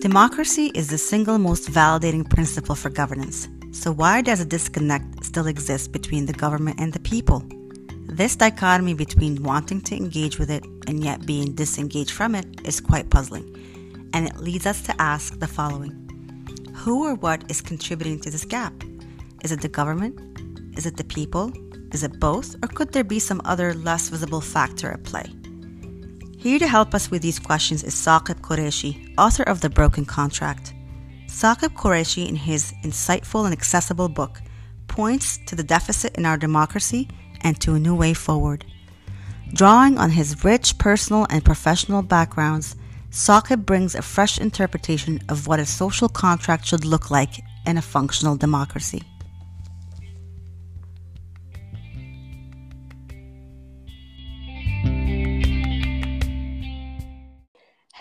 [0.00, 3.48] Democracy is the single most validating principle for governance.
[3.72, 7.44] So, why does a disconnect still exist between the government and the people?
[8.06, 12.80] This dichotomy between wanting to engage with it and yet being disengaged from it is
[12.80, 13.44] quite puzzling,
[14.14, 15.92] and it leads us to ask the following
[16.76, 18.72] Who or what is contributing to this gap?
[19.44, 20.18] Is it the government?
[20.78, 21.52] Is it the people?
[21.92, 22.56] Is it both?
[22.62, 25.30] Or could there be some other less visible factor at play?
[26.40, 30.72] Here to help us with these questions is Saqib Qureshi, author of The Broken Contract.
[31.26, 34.40] Saqib Qureshi, in his insightful and accessible book,
[34.88, 37.08] points to the deficit in our democracy
[37.42, 38.64] and to a new way forward.
[39.52, 42.74] Drawing on his rich personal and professional backgrounds,
[43.10, 47.82] Saqib brings a fresh interpretation of what a social contract should look like in a
[47.82, 49.02] functional democracy.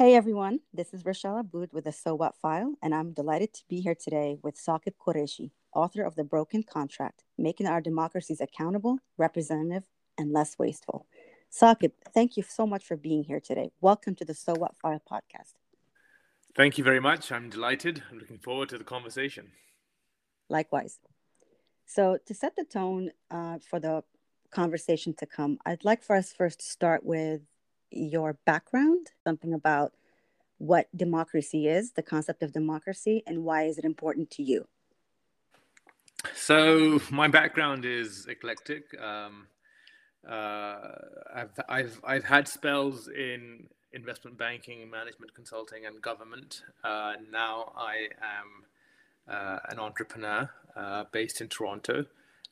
[0.10, 3.62] Hey everyone, this is Rochelle Aboud with the So What File, and I'm delighted to
[3.70, 8.98] be here today with Saqib Qureshi, author of The Broken Contract Making Our Democracies Accountable,
[9.20, 9.84] Representative,
[10.18, 11.06] and Less Wasteful.
[11.52, 13.70] Saqib, thank you so much for being here today.
[13.82, 15.54] Welcome to the So What File podcast.
[16.56, 17.32] Thank you very much.
[17.32, 18.02] I'm delighted.
[18.10, 19.52] I'm looking forward to the conversation.
[20.50, 20.98] Likewise.
[21.86, 24.04] So, to set the tone uh, for the
[24.50, 27.42] conversation to come, I'd like for us first to start with
[27.92, 29.94] your background, something about
[30.60, 34.68] what democracy is, the concept of democracy, and why is it important to you?
[36.36, 38.84] So my background is eclectic.
[39.02, 39.48] Um,
[40.30, 40.78] uh,
[41.34, 46.62] I've, I've, I've had spells in investment banking, management consulting, and government.
[46.84, 52.06] Uh, now I am uh, an entrepreneur uh, based in Toronto.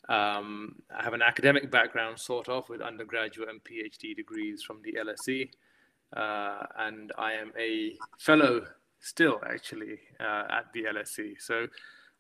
[0.08, 4.94] Um, I have an academic background, sort of, with undergraduate and PhD degrees from the
[4.94, 5.50] LSE.
[6.16, 8.66] Uh, and I am a fellow
[9.00, 11.36] still, actually, uh, at the LSE.
[11.40, 11.68] So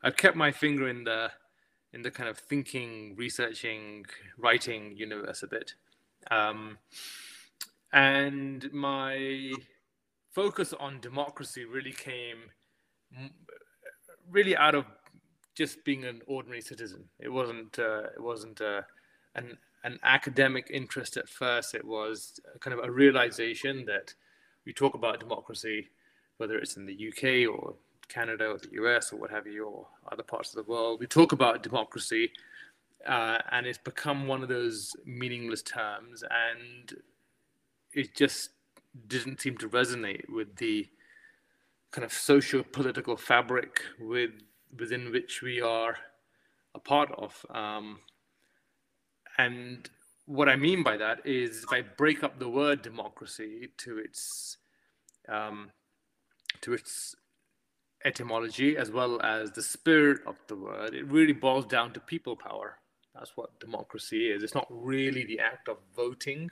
[0.03, 1.31] I've kept my finger in the
[1.93, 4.05] in the kind of thinking, researching,
[4.37, 5.73] writing universe a bit.
[6.29, 6.77] Um,
[7.93, 9.53] and my
[10.31, 12.37] focus on democracy really came
[14.29, 14.85] really out of
[15.55, 17.05] just being an ordinary citizen.
[17.19, 18.81] It wasn't uh, it wasn't uh,
[19.35, 21.75] an an academic interest at first.
[21.75, 24.13] It was kind of a realization that
[24.65, 25.89] we talk about democracy,
[26.37, 27.75] whether it's in the UK or
[28.07, 30.99] Canada or the US or what have you, or other parts of the world.
[30.99, 32.31] We talk about democracy,
[33.05, 36.97] uh, and it's become one of those meaningless terms, and
[37.93, 38.49] it just
[39.07, 40.87] didn't seem to resonate with the
[41.91, 44.31] kind of socio political fabric with
[44.77, 45.97] within which we are
[46.75, 47.45] a part of.
[47.49, 47.99] Um,
[49.37, 49.89] and
[50.25, 54.57] what I mean by that is if I break up the word democracy to its
[55.29, 55.71] um,
[56.61, 57.15] to its
[58.05, 62.35] etymology as well as the spirit of the word, it really boils down to people
[62.35, 62.77] power.
[63.15, 64.43] That's what democracy is.
[64.43, 66.51] It's not really the act of voting.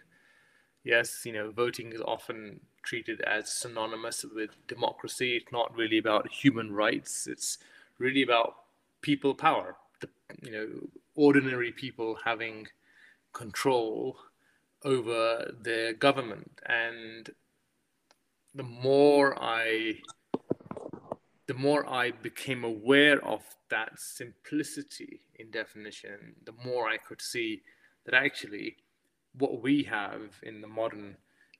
[0.83, 5.37] Yes, you know, voting is often treated as synonymous with democracy.
[5.37, 7.27] It's not really about human rights.
[7.27, 7.57] It's
[7.97, 8.55] really about
[9.01, 10.09] people power, the,
[10.43, 10.67] you know,
[11.15, 12.67] ordinary people having
[13.33, 14.17] control
[14.83, 16.59] over their government.
[16.65, 17.29] And
[18.53, 19.99] the more I
[21.47, 27.61] the more I became aware of that simplicity in definition, the more I could see
[28.05, 28.77] that actually
[29.37, 31.17] what we have in the modern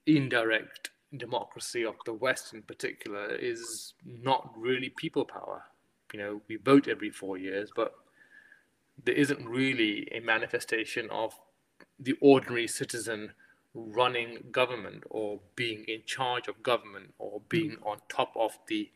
[0.07, 5.65] indirect democracy of the West in particular is not really people power
[6.15, 7.93] you know, we vote every four years, but
[9.03, 11.37] there isn't really a manifestation of
[11.99, 13.31] the ordinary citizen
[13.73, 17.87] running government or being in charge of government or being mm-hmm.
[17.87, 18.89] on top of the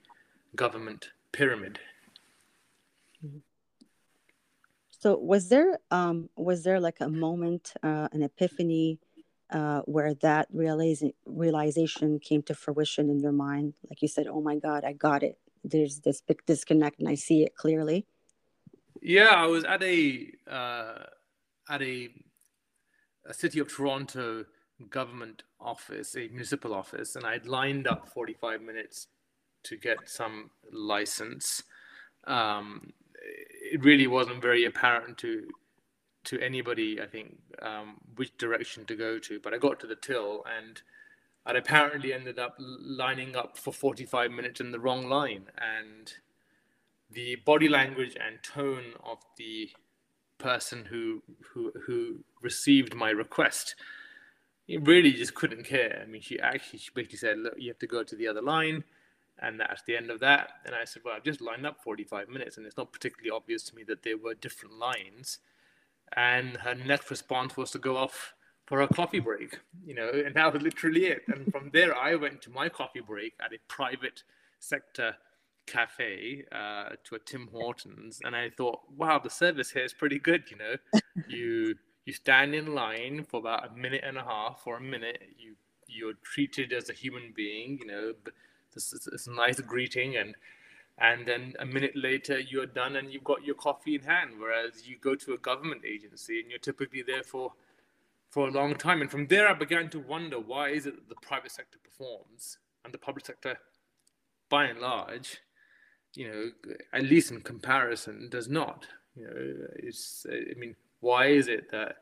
[0.56, 1.80] government pyramid.
[4.90, 9.00] So was there um, was there like a moment, uh, an epiphany,
[9.50, 13.76] uh, where that realization realization came to fruition in your mind?
[13.90, 15.38] Like you said, "Oh my God, I got it!
[15.64, 18.06] there's this big disconnect and I see it clearly?
[19.02, 21.04] Yeah, I was at a uh,
[21.70, 22.10] at a,
[23.26, 24.46] a city of Toronto
[24.90, 29.08] government office, a municipal office, and I'd lined up 45 minutes
[29.64, 31.64] to get some license.
[32.26, 32.94] Um,
[33.72, 35.48] it really wasn't very apparent to
[36.26, 39.40] to anybody, I think, um, which direction to go to.
[39.40, 40.82] But I got to the till and
[41.46, 45.46] I'd apparently ended up lining up for 45 minutes in the wrong line.
[45.58, 46.14] And
[47.12, 49.70] the body language and tone of the
[50.38, 51.22] person who,
[51.54, 53.76] who, who received my request,
[54.68, 56.02] it really just couldn't care.
[56.02, 58.42] I mean, she actually she basically said, look, you have to go to the other
[58.42, 58.84] line.
[59.42, 60.50] And that's the end of that.
[60.66, 63.64] And I said, well, I've just lined up 45 minutes, and it's not particularly obvious
[63.64, 65.40] to me that there were different lines.
[66.16, 68.34] And her next response was to go off
[68.66, 71.24] for a coffee break, you know, and that was literally it.
[71.28, 74.24] And from there, I went to my coffee break at a private
[74.60, 75.16] sector
[75.70, 80.20] cafe uh, to a Tim Hortons, and I thought, wow, the service here is pretty
[80.20, 80.44] good.
[80.50, 80.76] You know,
[81.28, 81.76] you
[82.06, 85.22] you stand in line for about a minute and a half or a minute.
[85.38, 85.56] You
[85.88, 87.80] you're treated as a human being.
[87.82, 88.14] You know,
[88.74, 90.36] this is, this nice greeting, and
[90.98, 94.32] and then a minute later you're done and you've got your coffee in hand.
[94.38, 97.54] Whereas you go to a government agency and you're typically there for
[98.30, 99.02] for a long time.
[99.02, 102.58] And from there, I began to wonder why is it that the private sector performs
[102.84, 103.58] and the public sector,
[104.50, 105.40] by and large,
[106.14, 108.88] you know, at least in comparison, does not.
[109.16, 110.26] You know, it's.
[110.30, 111.98] I mean, why is it that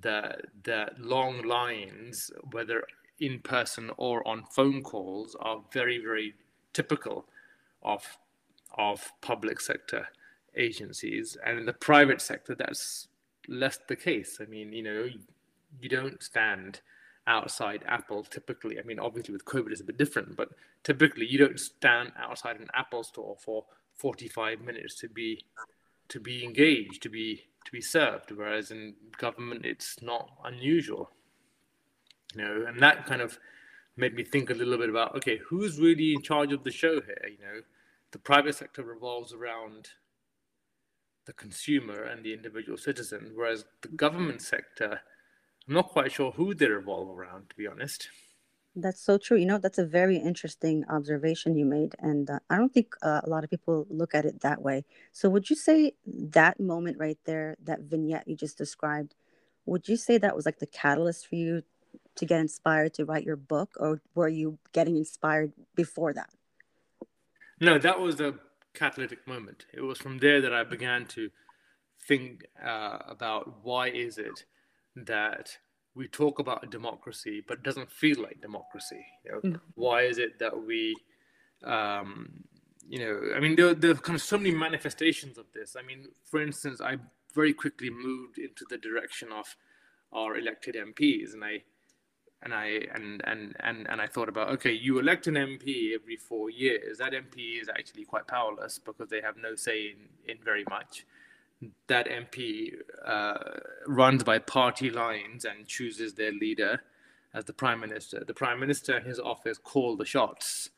[0.00, 2.84] that that long lines, whether
[3.18, 6.34] in person or on phone calls, are very very
[6.72, 7.26] typical
[7.82, 8.04] of
[8.76, 10.08] of public sector
[10.56, 13.08] agencies, and in the private sector, that's
[13.48, 14.38] less the case.
[14.40, 15.08] I mean, you know,
[15.80, 16.80] you don't stand
[17.26, 18.78] outside Apple typically.
[18.78, 20.50] I mean, obviously with COVID it's a bit different, but
[20.82, 23.64] typically you don't stand outside an Apple store for
[23.94, 25.44] 45 minutes to be
[26.08, 28.30] to be engaged, to be to be served.
[28.30, 31.10] Whereas in government it's not unusual.
[32.34, 33.38] You know, and that kind of
[33.96, 37.00] made me think a little bit about okay, who's really in charge of the show
[37.00, 37.28] here?
[37.30, 37.60] You know,
[38.12, 39.90] the private sector revolves around
[41.26, 45.00] the consumer and the individual citizen, whereas the government sector
[45.70, 48.08] I'm not quite sure who they revolve around, to be honest.
[48.74, 49.36] That's so true.
[49.36, 51.94] You know, that's a very interesting observation you made.
[52.00, 54.84] And uh, I don't think uh, a lot of people look at it that way.
[55.12, 59.14] So, would you say that moment right there, that vignette you just described,
[59.64, 61.62] would you say that was like the catalyst for you
[62.16, 66.30] to get inspired to write your book, or were you getting inspired before that?
[67.60, 68.34] No, that was a
[68.74, 69.66] catalytic moment.
[69.72, 71.30] It was from there that I began to
[72.08, 74.46] think uh, about why is it
[74.96, 75.56] that
[75.94, 79.04] we talk about democracy, but it doesn't feel like democracy.
[79.24, 79.60] You know, mm.
[79.74, 80.96] why is it that we,
[81.64, 82.44] um,
[82.88, 85.76] you know, I mean, there, there are kind of so many manifestations of this.
[85.78, 86.96] I mean, for instance, I
[87.34, 89.56] very quickly moved into the direction of
[90.12, 91.62] our elected MPs, and I,
[92.42, 96.16] and I, and and and and I thought about, okay, you elect an MP every
[96.16, 96.98] four years.
[96.98, 101.04] That MP is actually quite powerless because they have no say in in very much
[101.88, 102.72] that MP
[103.04, 103.34] uh,
[103.86, 106.80] runs by party lines and chooses their leader
[107.34, 108.24] as the prime minister.
[108.26, 110.70] The prime minister and his office call the shots.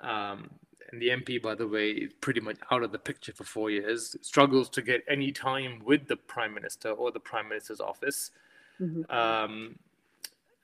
[0.00, 0.50] Um,
[0.90, 3.70] and the MP, by the way, is pretty much out of the picture for four
[3.70, 8.30] years, struggles to get any time with the prime minister or the prime minister's office.
[8.80, 9.10] Mm-hmm.
[9.10, 9.78] Um,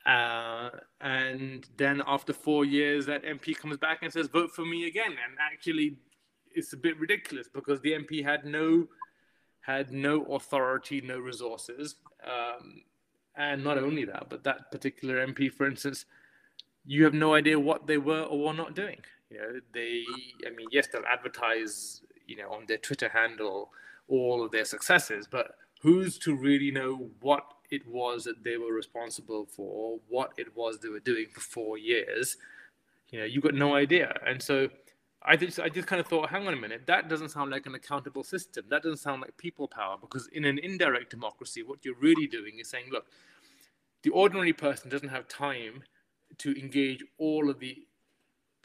[0.05, 0.71] uh,
[1.01, 5.11] and then after four years, that MP comes back and says, vote for me again.
[5.11, 5.97] And actually,
[6.55, 8.87] it's a bit ridiculous because the MP had no
[9.69, 11.97] had no authority, no resources.
[12.25, 12.83] Um,
[13.37, 16.07] and not only that, but that particular MP, for instance,
[16.87, 19.01] you have no idea what they were or were not doing.
[19.31, 20.05] You know, they,
[20.47, 23.71] I mean, yes, they'll advertise, you know, on their Twitter handle
[24.09, 28.73] all of their successes, but who's to really know what it was that they were
[28.73, 32.39] responsible for, what it was they were doing for four years?
[33.11, 34.19] You know, you've got no idea.
[34.27, 34.71] And so
[35.23, 37.67] I just I just kind of thought, hang on a minute, that doesn't sound like
[37.67, 38.67] an accountable system.
[38.71, 42.59] That doesn't sound like people power because in an indirect democracy, what you're really doing
[42.61, 43.07] is saying, look,
[44.03, 45.83] the ordinary person doesn't have time
[46.39, 47.87] to engage all of the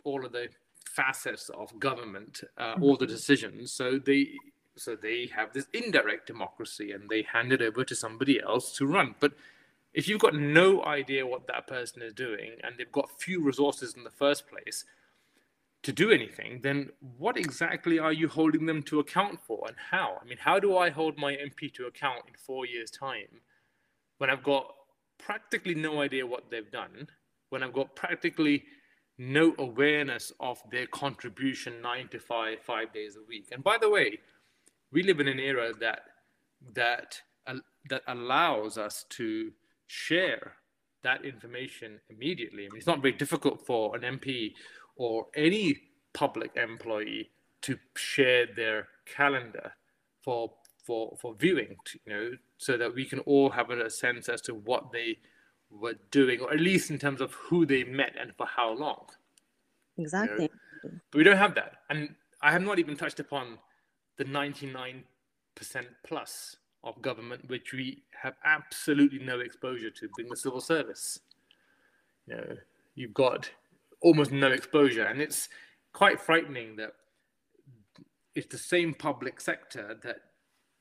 [0.04, 0.50] all of the
[0.86, 3.72] facets of government, uh, all the decisions.
[3.72, 4.34] So they
[4.76, 8.86] so they have this indirect democracy and they hand it over to somebody else to
[8.86, 9.16] run.
[9.20, 9.34] But
[9.94, 13.94] if you've got no idea what that person is doing and they've got few resources
[13.96, 14.86] in the first place,
[15.84, 20.18] to do anything, then what exactly are you holding them to account for and how?
[20.22, 23.42] I mean, how do I hold my MP to account in four years' time
[24.18, 24.74] when I've got
[25.18, 27.08] practically no idea what they've done,
[27.50, 28.64] when I've got practically
[29.18, 33.50] no awareness of their contribution nine to five, five days a week?
[33.52, 34.20] And by the way,
[34.92, 36.04] we live in an era that
[36.76, 37.56] that uh,
[37.90, 39.52] that allows us to
[39.88, 40.54] share
[41.04, 42.66] that information immediately.
[42.66, 44.54] I mean, it's not very difficult for an MP
[44.96, 45.78] or any
[46.14, 47.30] public employee
[47.62, 49.74] to share their calendar
[50.22, 50.52] for
[50.86, 54.54] for for viewing you know so that we can all have a sense as to
[54.54, 55.18] what they
[55.70, 59.06] were doing or at least in terms of who they met and for how long.
[59.98, 60.50] Exactly.
[60.84, 61.00] You know?
[61.12, 61.78] but we don't have that.
[61.90, 63.58] And i have not even touched upon
[64.18, 65.04] the 99%
[66.06, 71.20] plus of government which we have absolutely no exposure to being the civil service.
[72.28, 72.58] You know
[72.96, 73.50] you've got
[74.04, 75.06] almost no exposure.
[75.06, 75.50] And it's
[75.94, 76.94] quite frightening that
[78.36, 80.18] it's the same public sector that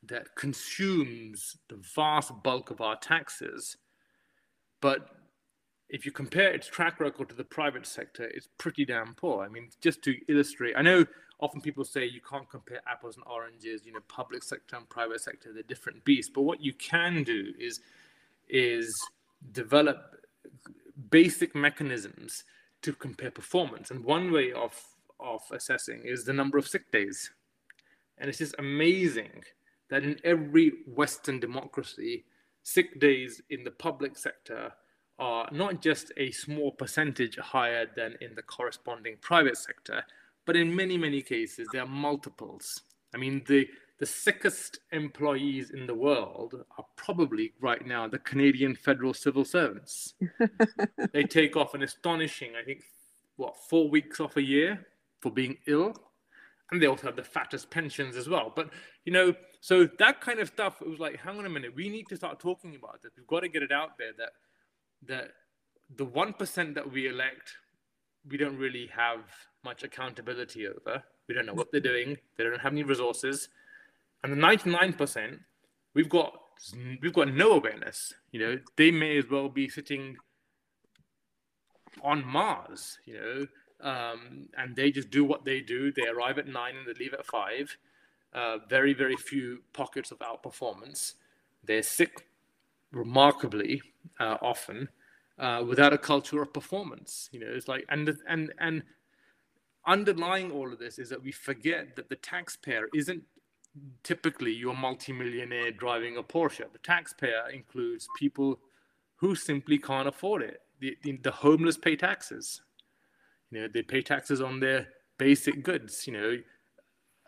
[0.05, 3.77] that consumes the vast bulk of our taxes,
[4.81, 5.09] but
[5.89, 9.45] if you compare its track record to the private sector, it's pretty damn poor.
[9.45, 11.05] I mean, just to illustrate, I know
[11.39, 13.85] often people say you can't compare apples and oranges.
[13.85, 16.33] You know, public sector and private sector they're different beasts.
[16.35, 17.81] But what you can do is
[18.49, 18.93] is
[19.53, 20.17] develop
[21.11, 22.45] basic mechanisms
[22.83, 23.91] to compare performance.
[23.91, 24.75] And one way of
[25.23, 27.31] of assessing is the number of sick days.
[28.19, 29.45] And it's just amazing
[29.89, 32.25] that in every Western democracy,
[32.63, 34.73] sick days in the public sector
[35.19, 40.03] are not just a small percentage higher than in the corresponding private sector,
[40.47, 42.83] but in many, many cases, there are multiples.
[43.15, 43.69] I mean, the,
[43.99, 50.15] the sickest employees in the world are probably right now the Canadian federal civil servants.
[51.13, 52.83] they take off an astonishing, I think,
[53.37, 54.87] what, four weeks off a year
[55.21, 55.95] for being ill.
[56.71, 58.51] And they also have the fattest pensions as well.
[58.55, 58.71] But,
[59.05, 61.89] you know, so that kind of stuff, it was like, hang on a minute, we
[61.89, 63.13] need to start talking about this.
[63.17, 64.31] We've got to get it out there that,
[65.07, 65.33] that
[65.97, 67.53] the 1% that we elect,
[68.29, 69.21] we don't really have
[69.65, 71.03] much accountability over.
[71.29, 72.17] We don't know what they're doing.
[72.37, 73.49] They don't have any resources.
[74.25, 75.39] And the 99%,
[75.95, 76.39] we've got
[77.03, 78.13] we've got no awareness.
[78.31, 80.17] You know, they may as well be sitting
[82.03, 83.47] on Mars, you know,
[83.89, 85.93] um, and they just do what they do.
[85.93, 87.77] They arrive at nine and they leave at five.
[88.33, 91.15] Uh, very, very few pockets of outperformance.
[91.65, 92.29] They're sick
[92.91, 93.83] remarkably
[94.21, 94.89] uh, often
[95.39, 97.29] uh, without a culture of performance.
[97.33, 98.83] You know, it's like, and, and, and
[99.87, 103.23] underlying all of this is that we forget that the taxpayer isn't
[104.03, 106.71] typically your multimillionaire driving a Porsche.
[106.73, 108.59] The taxpayer includes people
[109.17, 110.61] who simply can't afford it.
[110.81, 112.61] The, the, the homeless pay taxes.
[113.51, 114.89] You know, they pay taxes on their
[115.19, 116.07] basic goods.
[116.07, 116.39] You know,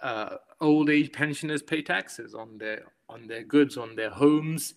[0.03, 4.75] uh, old age pensioners pay taxes on their on their goods, on their homes.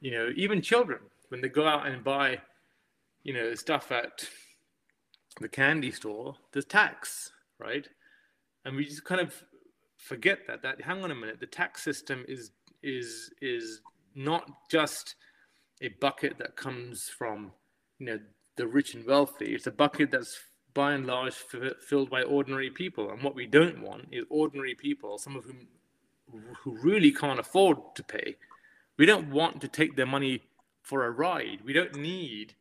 [0.00, 2.40] You know, even children when they go out and buy,
[3.22, 4.28] you know, stuff at
[5.40, 7.88] the candy store, there's tax, right?
[8.64, 9.34] And we just kind of
[10.00, 10.62] forget that.
[10.62, 12.50] That hang on a minute, the tax system is
[12.82, 13.80] is is
[14.14, 15.14] not just
[15.80, 17.52] a bucket that comes from
[17.98, 18.18] you know
[18.56, 19.54] the rich and wealthy.
[19.54, 20.38] It's a bucket that's
[20.72, 23.10] by and large f- filled by ordinary people.
[23.10, 25.66] And what we don't want is ordinary people, some of whom
[26.62, 28.36] who really can't afford to pay.
[28.96, 30.42] We don't want to take their money
[30.82, 31.60] for a ride.
[31.64, 32.54] We don't need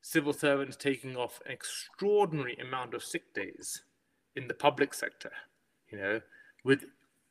[0.00, 3.82] civil servants taking off an extraordinary amount of sick days
[4.36, 5.32] in the public sector,
[5.90, 6.20] you know,
[6.64, 6.84] with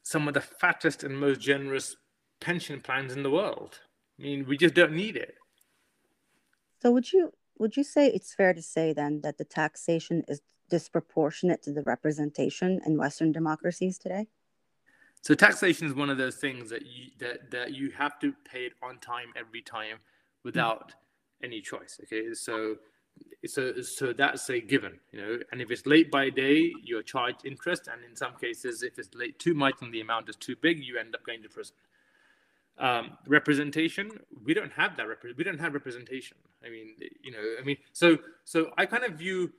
[0.04, 1.96] some of the fattest and most generous
[2.40, 3.80] pension plans in the world.
[4.20, 5.36] I mean, we just don't need it.
[6.82, 10.42] So would you would you say it's fair to say then that the taxation is
[10.70, 14.28] disproportionate to the representation in Western democracies today?
[15.22, 18.66] So taxation is one of those things that you that, that you have to pay
[18.66, 19.98] it on time every time
[20.44, 20.92] without
[21.42, 22.00] any choice.
[22.04, 22.76] Okay, so
[23.46, 25.40] so so that's a given, you know.
[25.52, 29.14] And if it's late by day, you're charged interest, and in some cases, if it's
[29.14, 31.76] late too much and the amount is too big, you end up going to prison.
[32.80, 34.10] Um, representation,
[34.44, 35.08] we don't have that.
[35.08, 36.38] Rep- we don't have representation.
[36.66, 39.52] I mean, you know, I mean, so so I kind of view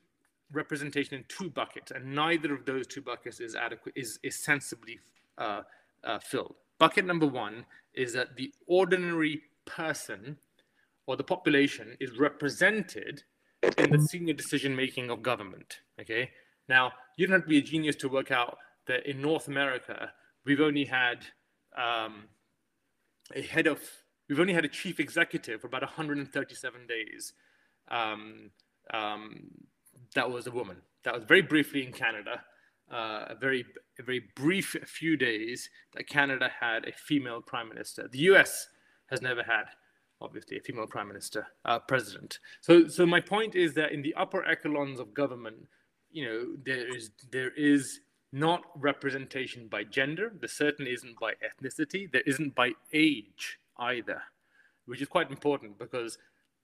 [0.52, 4.98] representation in two buckets, and neither of those two buckets is adequate is is sensibly
[5.38, 5.62] uh,
[6.02, 6.54] uh, filled.
[6.78, 10.36] Bucket number one is that the ordinary person
[11.06, 13.22] or the population is represented
[13.78, 15.80] in the senior decision making of government.
[16.00, 16.30] Okay.
[16.68, 20.12] Now, you don't have to be a genius to work out that in North America,
[20.44, 21.24] we've only had
[21.76, 22.24] um,
[23.34, 23.80] a head of,
[24.28, 27.32] we've only had a chief executive for about 137 days.
[27.88, 28.50] Um,
[28.92, 29.50] um,
[30.14, 30.76] that was a woman.
[31.04, 32.42] That was very briefly in Canada.
[32.90, 33.64] Uh, a very,
[33.98, 38.08] a very brief few days that Canada had a female prime minister.
[38.10, 38.68] The U.S.
[39.06, 39.64] has never had
[40.24, 42.38] obviously a female prime minister, uh, president.
[42.60, 45.56] So, so my point is that in the upper echelons of government,
[46.10, 48.00] you know, there is there is
[48.32, 50.32] not representation by gender.
[50.40, 52.10] There certainly isn't by ethnicity.
[52.10, 54.22] There isn't by age either,
[54.86, 56.18] which is quite important because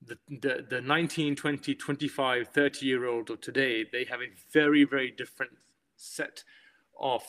[0.04, 4.84] the, the, the 19, 20, 25, 30 year olds of today, they have a very,
[4.84, 5.52] very different
[5.96, 6.42] set
[6.98, 7.22] of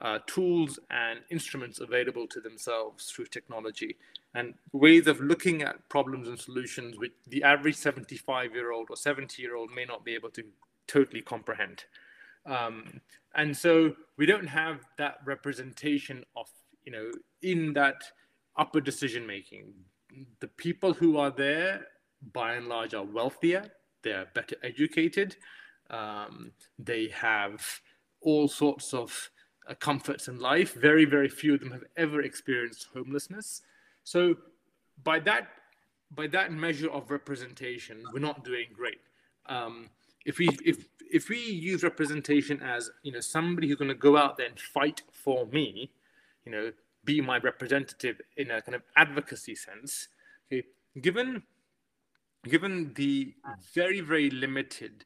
[0.00, 3.96] uh, tools and instruments available to themselves through technology
[4.34, 8.96] and ways of looking at problems and solutions which the average 75 year old or
[8.96, 10.42] 70 year old may not be able to
[10.86, 11.84] totally comprehend.
[12.46, 13.00] Um,
[13.34, 16.48] and so we don't have that representation of,
[16.84, 17.10] you know,
[17.42, 18.02] in that
[18.56, 19.72] upper decision making.
[20.40, 21.86] The people who are there,
[22.32, 23.70] by and large, are wealthier,
[24.02, 25.36] they're better educated,
[25.90, 27.64] um, they have
[28.20, 29.30] all sorts of
[29.68, 30.74] uh, comforts in life.
[30.74, 33.62] Very, very few of them have ever experienced homelessness.
[34.04, 34.36] So,
[35.02, 35.48] by that
[36.14, 39.00] by that measure of representation, we're not doing great.
[39.46, 39.90] Um,
[40.24, 44.16] if we if if we use representation as you know somebody who's going to go
[44.16, 45.90] out there and fight for me,
[46.44, 46.72] you know,
[47.04, 50.08] be my representative in a kind of advocacy sense,
[50.52, 50.64] okay,
[51.00, 51.42] given
[52.48, 53.34] given the
[53.74, 55.04] very very limited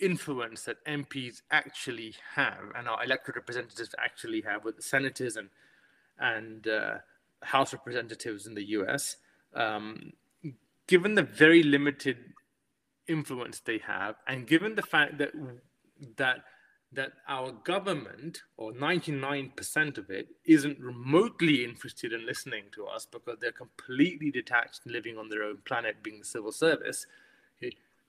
[0.00, 5.48] influence that MPs actually have and our elected representatives actually have with the senators and
[6.18, 6.94] and uh,
[7.42, 9.16] House representatives in the U.S.
[9.54, 10.12] Um,
[10.86, 12.18] given the very limited
[13.08, 15.32] influence they have, and given the fact that
[16.16, 16.44] that
[16.94, 23.38] that our government, or 99% of it, isn't remotely interested in listening to us because
[23.40, 27.06] they're completely detached and living on their own planet, being the civil service,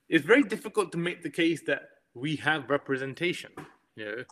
[0.10, 3.52] it's very difficult to make the case that we have representation.
[3.96, 4.24] You know,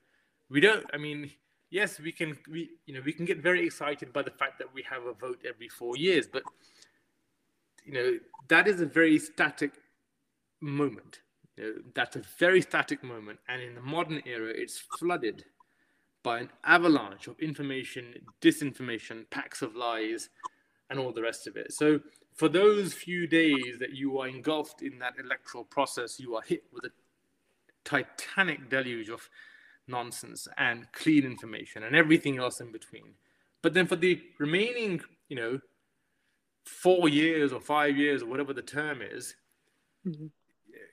[0.50, 0.86] we don't.
[0.94, 1.32] I mean,
[1.72, 2.38] yes, we can.
[2.50, 5.14] We you know we can get very excited by the fact that we have a
[5.14, 6.44] vote every four years, but
[7.84, 9.72] you know that is a very static
[10.60, 11.22] moment.
[11.58, 15.46] You know, that's a very static moment, and in the modern era, it's flooded
[16.24, 20.30] by an avalanche of information, disinformation, packs of lies,
[20.90, 21.74] and all the rest of it.
[21.74, 22.00] So,
[22.36, 26.64] for those few days that you are engulfed in that electoral process, you are hit
[26.72, 26.92] with a
[27.84, 29.28] titanic deluge of
[29.92, 33.14] nonsense and clean information and everything else in between.
[33.62, 35.60] But then for the remaining, you know,
[36.66, 39.36] four years or five years or whatever the term is,
[40.08, 40.28] mm-hmm.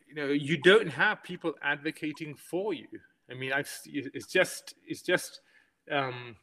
[0.09, 2.88] you know you don't have people advocating for you.
[3.31, 5.40] I mean i've it's just it's just
[5.90, 6.37] um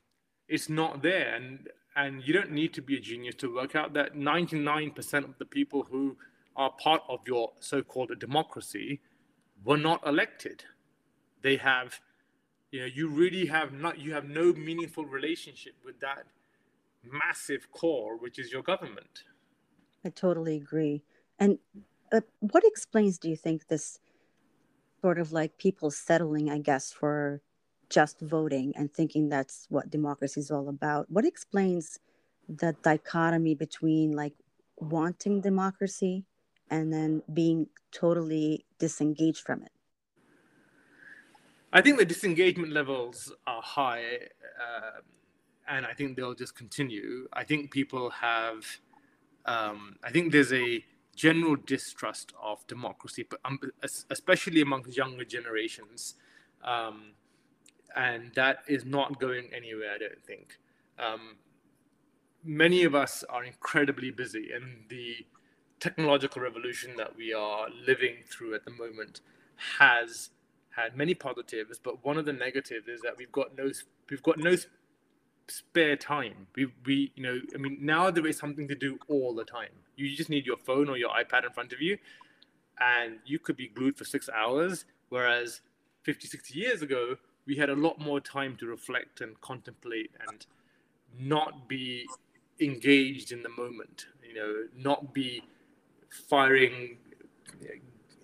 [0.47, 1.35] it's not there.
[1.35, 5.37] And and you don't need to be a genius to work out that 99% of
[5.37, 6.17] the people who
[6.55, 8.99] are part of your so-called democracy
[9.63, 10.63] were not elected.
[11.41, 11.99] They have
[12.71, 16.25] you know you really have not you have no meaningful relationship with that
[17.03, 19.23] massive core which is your government
[20.03, 21.03] i totally agree
[21.39, 21.59] and
[22.11, 23.99] uh, what explains, do you think, this
[25.01, 27.41] sort of like people settling, I guess, for
[27.89, 31.11] just voting and thinking that's what democracy is all about?
[31.11, 31.99] What explains
[32.47, 34.33] the dichotomy between like
[34.77, 36.25] wanting democracy
[36.69, 39.71] and then being totally disengaged from it?
[41.75, 44.05] I think the disengagement levels are high,
[44.65, 45.01] uh,
[45.67, 47.27] and I think they'll just continue.
[47.33, 48.63] I think people have,
[49.45, 50.85] um, I think there's a
[51.17, 53.59] general distrust of democracy, but um,
[54.09, 56.15] especially amongst younger generations.
[56.63, 57.11] Um,
[57.93, 60.57] and that is not going anywhere, I don't think.
[60.97, 61.35] Um,
[62.41, 65.25] many of us are incredibly busy, and the
[65.81, 69.19] technological revolution that we are living through at the moment
[69.77, 70.29] has
[70.75, 73.71] had many positives, but one of the negatives is that we've got no
[74.09, 74.55] we've got no
[75.47, 76.47] spare time.
[76.55, 79.69] We, we, you know, I mean, now there is something to do all the time.
[79.95, 81.97] You just need your phone or your iPad in front of you,
[82.79, 84.85] and you could be glued for six hours.
[85.09, 85.61] Whereas
[86.03, 90.45] 50, 60 years ago, we had a lot more time to reflect and contemplate and
[91.19, 92.05] not be
[92.59, 94.07] engaged in the moment.
[94.27, 95.43] You know, not be
[96.29, 96.97] firing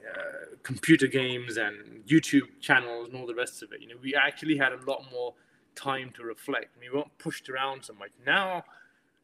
[0.10, 3.82] uh, computer games and YouTube channels and all the rest of it.
[3.82, 5.34] You know, we actually had a lot more
[5.76, 6.78] time to reflect.
[6.80, 8.12] We weren't pushed around so much.
[8.26, 8.64] Now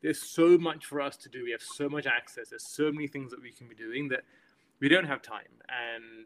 [0.01, 1.43] there's so much for us to do.
[1.43, 2.49] We have so much access.
[2.49, 4.21] There's so many things that we can be doing that
[4.79, 5.53] we don't have time.
[5.69, 6.25] And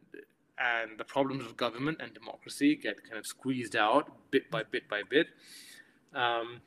[0.58, 4.88] and the problems of government and democracy get kind of squeezed out bit by bit
[4.90, 5.28] by bit.
[6.14, 6.62] Um,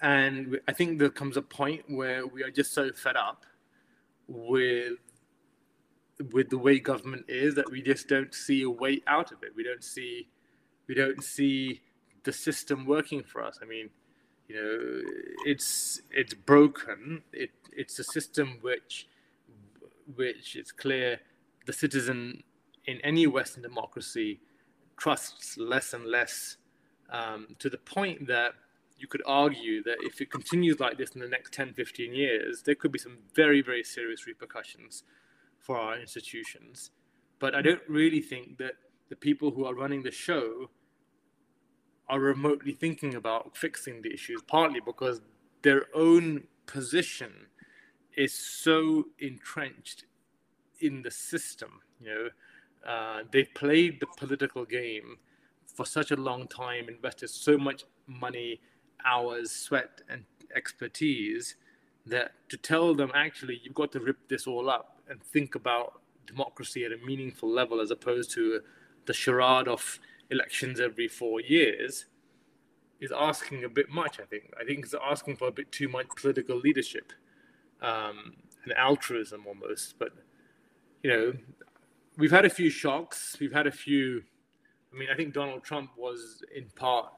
[0.00, 3.44] and I think there comes a point where we are just so fed up
[4.28, 4.98] with
[6.32, 9.50] with the way government is that we just don't see a way out of it.
[9.56, 10.28] We don't see
[10.88, 11.80] we don't see
[12.24, 13.58] the system working for us.
[13.62, 13.90] I mean,
[14.48, 15.02] you know,
[15.46, 17.22] it's it's broken.
[17.32, 19.08] It it's a system which
[20.14, 21.20] which it's clear
[21.66, 22.42] the citizen
[22.86, 24.40] in any Western democracy
[24.98, 26.56] trusts less and less
[27.10, 28.52] um, to the point that
[28.98, 32.62] you could argue that if it continues like this in the next 10, 15 years,
[32.62, 35.02] there could be some very, very serious repercussions
[35.62, 36.90] for our institutions.
[37.38, 38.74] But I don't really think that
[39.08, 40.70] the people who are running the show
[42.08, 45.20] are remotely thinking about fixing the issues, partly because
[45.62, 47.32] their own position
[48.16, 50.04] is so entrenched
[50.80, 51.80] in the system.
[52.00, 55.16] You know, uh, they played the political game
[55.66, 58.60] for such a long time, invested so much money,
[59.04, 61.56] hours, sweat, and expertise
[62.04, 66.00] that to tell them actually you've got to rip this all up and think about
[66.26, 68.60] democracy at a meaningful level as opposed to
[69.06, 72.06] the charade of elections every four years
[73.00, 74.18] is asking a bit much.
[74.18, 74.52] I think.
[74.60, 77.12] I think it's asking for a bit too much political leadership
[77.82, 79.98] um, and altruism almost.
[79.98, 80.12] But
[81.02, 81.32] you know,
[82.16, 83.36] we've had a few shocks.
[83.38, 84.22] We've had a few.
[84.92, 87.12] I mean, I think Donald Trump was in part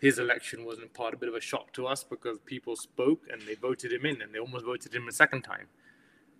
[0.00, 3.20] his election was in part a bit of a shock to us because people spoke
[3.30, 5.66] and they voted him in and they almost voted him a second time.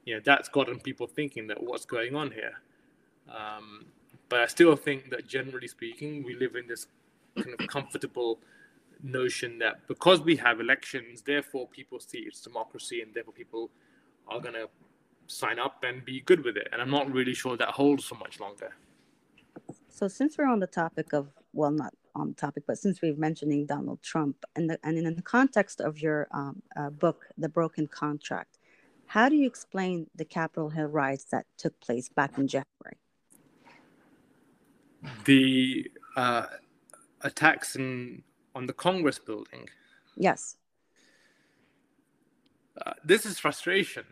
[0.04, 2.54] You know, that's gotten people thinking that what's going on here.
[3.28, 3.86] Um,
[4.28, 6.86] but I still think that generally speaking, we live in this
[7.36, 8.38] kind of comfortable
[9.02, 13.70] notion that because we have elections, therefore people see it's democracy and therefore people
[14.28, 14.68] are going to
[15.26, 16.68] sign up and be good with it.
[16.72, 18.74] And I'm not really sure that holds for much longer.
[19.88, 23.16] So, since we're on the topic of, well, not on the topic, but since we're
[23.16, 27.48] mentioning Donald Trump, and, the, and in the context of your um, uh, book, The
[27.48, 28.58] Broken Contract,
[29.11, 32.96] how do you explain the Capitol Hill riots that took place back in January?
[35.25, 36.46] The uh,
[37.23, 38.23] attacks in,
[38.55, 39.68] on the Congress building.
[40.16, 40.59] Yes.
[42.81, 44.05] Uh, this is frustration.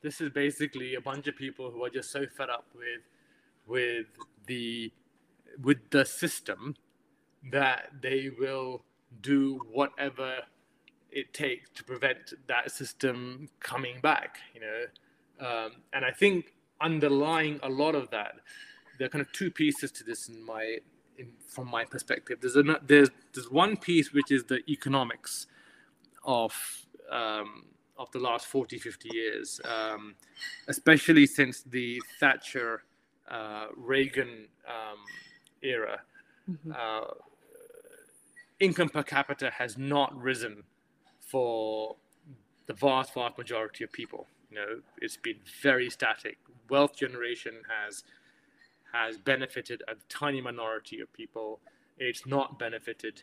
[0.00, 3.02] This is basically a bunch of people who are just so fed up with
[3.66, 4.06] with
[4.46, 4.90] the
[5.60, 6.74] with the system
[7.52, 8.84] that they will
[9.20, 10.36] do whatever
[11.16, 14.38] it takes to prevent that system coming back.
[14.54, 14.82] You know,
[15.48, 16.52] um, and I think
[16.82, 18.34] underlying a lot of that,
[18.98, 20.76] there are kind of two pieces to this in my
[21.16, 22.38] in, from my perspective.
[22.42, 25.46] There's a, there's there's one piece which is the economics
[26.22, 26.52] of
[27.10, 27.64] um,
[27.96, 30.16] of the last 40, 50 years, um,
[30.68, 32.82] especially since the Thatcher
[33.30, 34.98] uh, Reagan um,
[35.62, 36.02] era.
[36.50, 36.72] Mm-hmm.
[36.72, 37.14] Uh,
[38.60, 40.62] income per capita has not risen
[41.26, 41.96] for
[42.66, 44.26] the vast, vast majority of people.
[44.50, 46.38] You know, it's been very static.
[46.70, 48.04] Wealth generation has
[48.92, 51.60] has benefited a tiny minority of people.
[51.98, 53.22] It's not benefited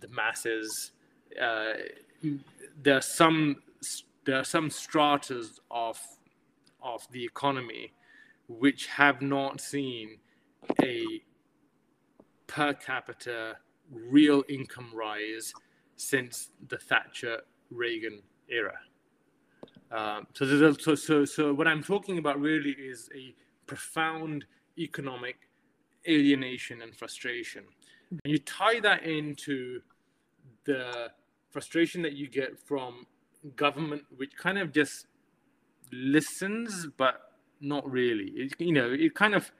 [0.00, 0.92] the masses.
[1.40, 1.74] Uh,
[2.82, 3.56] there are some
[4.24, 6.00] there are some stratas of
[6.82, 7.92] of the economy
[8.48, 10.18] which have not seen
[10.82, 11.22] a
[12.46, 13.56] per capita
[13.90, 15.52] real income rise
[16.08, 17.40] since the Thatcher
[17.70, 18.78] Reagan era.
[19.90, 23.34] Um, so, a, so, so, so, what I'm talking about really is a
[23.66, 24.44] profound
[24.78, 25.36] economic
[26.08, 27.64] alienation and frustration.
[28.10, 29.80] And you tie that into
[30.64, 31.10] the
[31.50, 33.06] frustration that you get from
[33.56, 35.06] government, which kind of just
[35.92, 38.30] listens, but not really.
[38.34, 39.50] It, you know, it kind of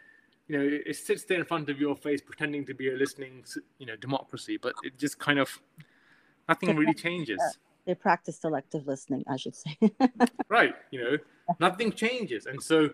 [0.49, 3.45] you know, it sits there in front of your face pretending to be a listening,
[3.79, 5.49] you know, democracy, but it just kind of
[6.49, 7.41] nothing really changes.
[7.87, 9.77] They practice selective listening, I should say.
[10.49, 11.19] right, you know,
[11.61, 12.91] nothing changes, and so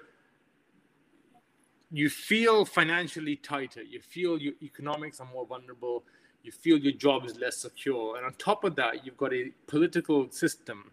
[1.93, 3.83] you feel financially tighter.
[3.83, 6.05] You feel your economics are more vulnerable.
[6.43, 9.51] You feel your job is less secure, and on top of that, you've got a
[9.67, 10.91] political system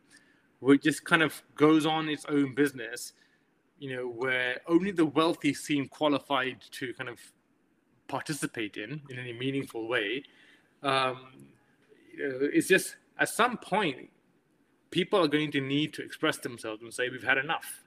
[0.60, 3.14] which just kind of goes on its own business
[3.80, 7.20] you know, where only the wealthy seem qualified to kind of
[8.08, 10.24] participate in in any meaningful way.
[10.84, 11.48] Um,
[12.18, 14.10] it's just at some point,
[14.92, 17.84] people are going to need to express themselves and say, "We've had enough."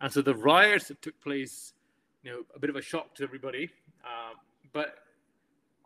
[0.00, 1.72] And so the riots that took place,
[2.22, 3.70] you know, a bit of a shock to everybody,
[4.04, 4.34] uh,
[4.72, 4.96] but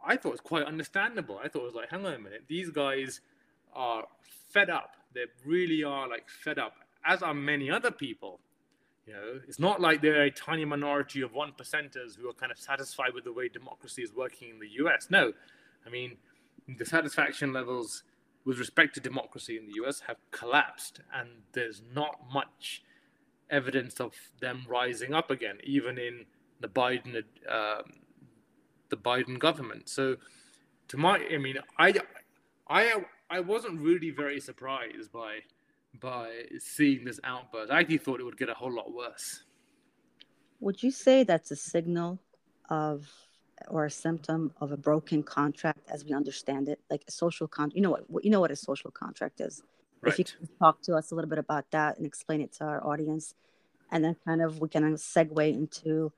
[0.05, 1.39] I thought it was quite understandable.
[1.43, 3.21] I thought it was like, hang on a minute, these guys
[3.73, 4.05] are
[4.49, 4.97] fed up.
[5.15, 6.75] They really are like fed up,
[7.05, 8.41] as are many other people
[9.11, 12.53] you know, it's not like they're a tiny minority of one percenters who are kind
[12.53, 15.09] of satisfied with the way democracy is working in the US.
[15.11, 15.33] No,
[15.85, 16.17] I mean,
[16.79, 18.03] the satisfaction levels
[18.45, 22.83] with respect to democracy in the US have collapsed, and there's not much
[23.51, 26.25] evidence of them rising up again, even in
[26.61, 27.83] the Biden uh,
[28.89, 29.89] the Biden government.
[29.89, 30.17] So,
[30.89, 31.95] to my, I mean, I,
[32.69, 35.41] I, I wasn't really very surprised by
[36.01, 37.73] by seeing this outburst.
[37.73, 39.43] I actually thought it would get a whole lot worse.
[40.61, 42.21] Would you say that's a signal
[42.69, 43.09] of
[43.69, 47.77] or a symptom of a broken contract as we understand it, like a social contract?
[47.77, 49.63] You know what you know what a social contract is.
[50.03, 50.13] Right.
[50.13, 52.65] If you can talk to us a little bit about that and explain it to
[52.65, 53.35] our audience,
[53.93, 56.13] and then kind of we can segue into,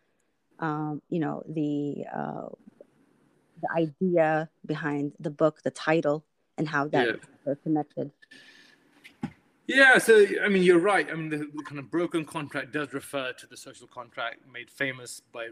[0.60, 2.48] um, you know, the uh,
[3.60, 6.24] the idea behind the book, the title,
[6.58, 7.52] and how that yeah.
[7.52, 8.10] are connected.
[9.66, 11.08] Yeah, so I mean, you're right.
[11.10, 14.70] I mean, the, the, kind of broken contract does refer to the social contract made
[14.70, 15.48] famous by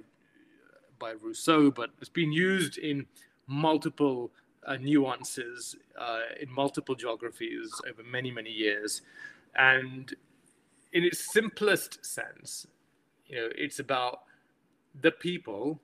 [1.01, 3.07] by Rousseau, but it's been used in
[3.49, 4.31] multiple
[4.67, 9.03] uh, nuances uh, in multiple geographies over many many years,
[9.57, 10.15] and
[10.93, 12.67] in its simplest sense,
[13.27, 14.21] you know, it's about
[15.01, 15.81] the people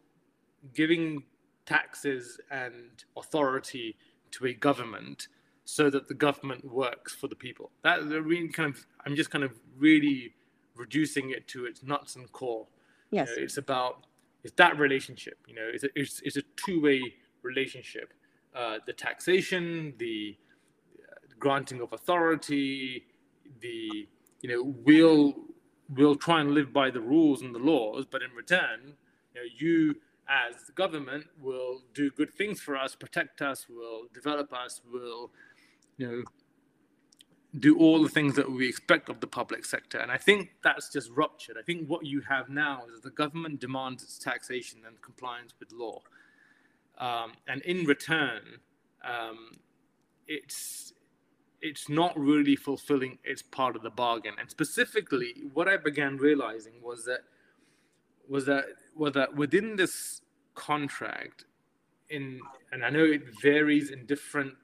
[0.74, 1.22] giving
[1.64, 3.96] taxes and authority
[4.30, 5.28] to a government
[5.64, 7.70] so that the government works for the people.
[7.82, 10.34] That I mean, kind of I'm just kind of really
[10.74, 12.66] reducing it to its nuts and core.
[13.10, 14.06] Yes, you know, it's about
[14.44, 15.38] it's that relationship.
[15.46, 17.02] You know, it's a, it's, a two way
[17.42, 18.12] relationship.
[18.54, 20.36] Uh, the taxation, the
[20.98, 23.04] uh, granting of authority,
[23.60, 24.08] the
[24.40, 25.34] you know we'll
[25.94, 28.94] we'll try and live by the rules and the laws, but in return,
[29.34, 29.94] you know, you
[30.28, 35.30] as the government will do good things for us, protect us, will develop us, will
[35.98, 36.22] you know
[37.58, 39.98] do all the things that we expect of the public sector.
[39.98, 41.56] And I think that's just ruptured.
[41.58, 45.72] I think what you have now is the government demands its taxation and compliance with
[45.72, 46.00] law.
[46.98, 48.42] Um, and in return,
[49.04, 49.52] um,
[50.26, 50.92] it's
[51.62, 54.34] it's not really fulfilling its part of the bargain.
[54.38, 57.20] And specifically, what I began realizing was that
[58.28, 58.64] was that
[58.94, 60.20] was that within this
[60.54, 61.44] contract,
[62.08, 62.40] in
[62.72, 64.54] and I know it varies in different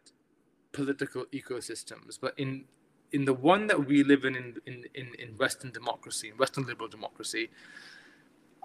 [0.72, 2.64] political ecosystems, but in
[3.12, 6.88] in the one that we live in in, in, in Western democracy, in Western liberal
[6.88, 7.50] democracy,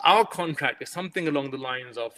[0.03, 2.13] our contract is something along the lines of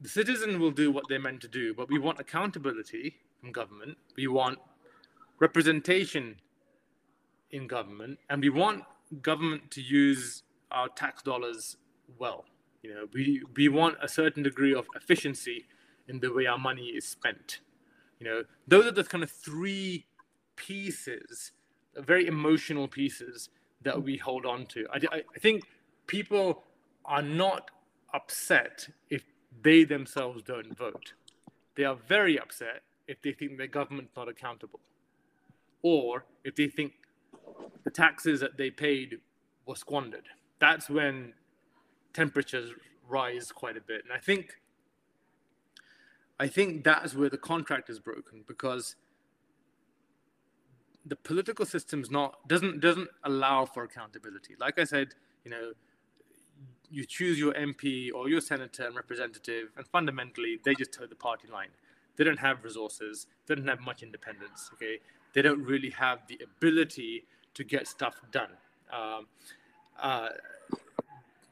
[0.00, 3.98] the citizen will do what they're meant to do, but we want accountability from government.
[4.16, 4.58] We want
[5.40, 6.36] representation
[7.50, 8.84] in government, and we want
[9.22, 11.76] government to use our tax dollars
[12.18, 12.44] well.
[12.82, 15.66] You know, we we want a certain degree of efficiency
[16.06, 17.60] in the way our money is spent.
[18.20, 20.06] You know, those are the kind of three
[20.58, 21.52] pieces,
[21.96, 23.48] very emotional pieces
[23.82, 24.86] that we hold on to.
[24.92, 24.98] I,
[25.36, 25.64] I think
[26.06, 26.64] people
[27.04, 27.70] are not
[28.12, 29.22] upset if
[29.62, 31.14] they themselves don't vote.
[31.76, 34.80] They are very upset if they think their government's not accountable
[35.82, 36.92] or if they think
[37.84, 39.18] the taxes that they paid
[39.64, 40.26] were squandered.
[40.58, 41.32] That's when
[42.12, 42.70] temperatures
[43.08, 44.02] rise quite a bit.
[44.04, 44.58] And I think
[46.40, 48.94] I think that's where the contract is broken because
[51.08, 54.54] the political system's not doesn't doesn't allow for accountability.
[54.58, 55.08] Like I said,
[55.44, 55.72] you know,
[56.90, 61.14] you choose your MP or your senator and representative, and fundamentally they just toe the
[61.14, 61.68] party line.
[62.16, 63.26] They don't have resources.
[63.46, 64.70] They don't have much independence.
[64.74, 64.98] Okay,
[65.34, 68.50] they don't really have the ability to get stuff done.
[68.92, 69.26] Um,
[70.00, 70.28] uh,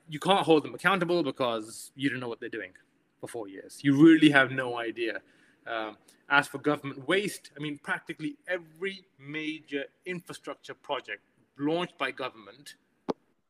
[0.09, 2.73] you can't hold them accountable because you don't know what they're doing
[3.21, 3.81] for four years.
[3.83, 5.21] You really have no idea.
[5.67, 5.97] Um,
[6.29, 11.23] as for government waste, I mean, practically every major infrastructure project
[11.59, 12.75] launched by government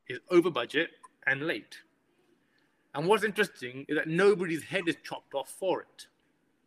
[0.07, 0.91] is over budget
[1.25, 1.77] and late.
[2.93, 6.07] And what's interesting is that nobody's head is chopped off for it.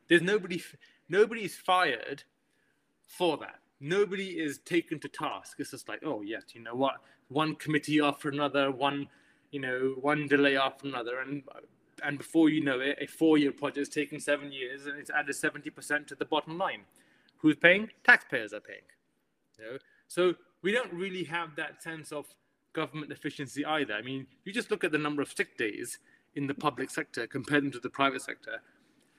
[0.08, 0.62] There's nobody,
[1.08, 2.24] nobody is fired
[3.06, 3.60] for that.
[3.80, 5.56] Nobody is taken to task.
[5.58, 6.96] It's just like, oh yes, you know what?
[7.28, 9.08] One committee after another, one,
[9.50, 11.42] you know, one delay after another, and
[12.04, 15.34] and before you know it, a four-year project is taking seven years, and it's added
[15.34, 16.82] seventy percent to the bottom line.
[17.38, 17.88] Who's paying?
[18.04, 18.82] Taxpayers are paying.
[19.58, 22.26] You know, so we don't really have that sense of
[22.72, 23.94] government efficiency either.
[23.94, 25.98] I mean, you just look at the number of sick days
[26.34, 28.62] in the public sector compared them to the private sector.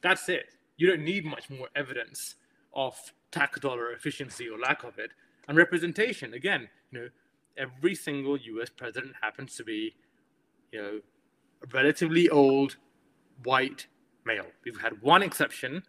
[0.01, 0.55] That's it.
[0.77, 2.35] You don't need much more evidence
[2.73, 5.11] of tax dollar efficiency or lack of it.
[5.47, 7.07] And representation, again, you know,
[7.57, 9.95] every single US president happens to be,
[10.71, 10.99] you know,
[11.73, 12.77] relatively old
[13.43, 13.87] white
[14.25, 14.47] male.
[14.63, 15.83] We've had one exception,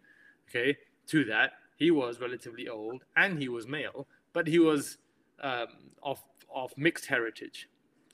[0.48, 0.76] okay,
[1.08, 1.52] to that.
[1.76, 4.98] He was relatively old and he was male, but he was
[5.42, 5.66] um,
[6.02, 6.22] of
[6.54, 7.68] of mixed heritage,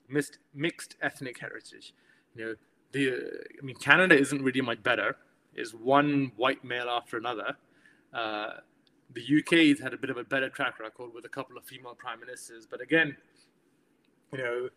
[0.09, 1.95] mixed mixed ethnic heritage.
[2.35, 2.55] You know,
[2.93, 3.21] the
[3.61, 5.17] I mean, Canada isn't really much better.
[5.55, 7.57] Is one white male after another.
[8.15, 8.53] Uh,
[9.15, 11.65] the UK has had a bit of a better track record with a couple of
[11.65, 13.17] female prime ministers, but again,
[14.33, 14.69] you know,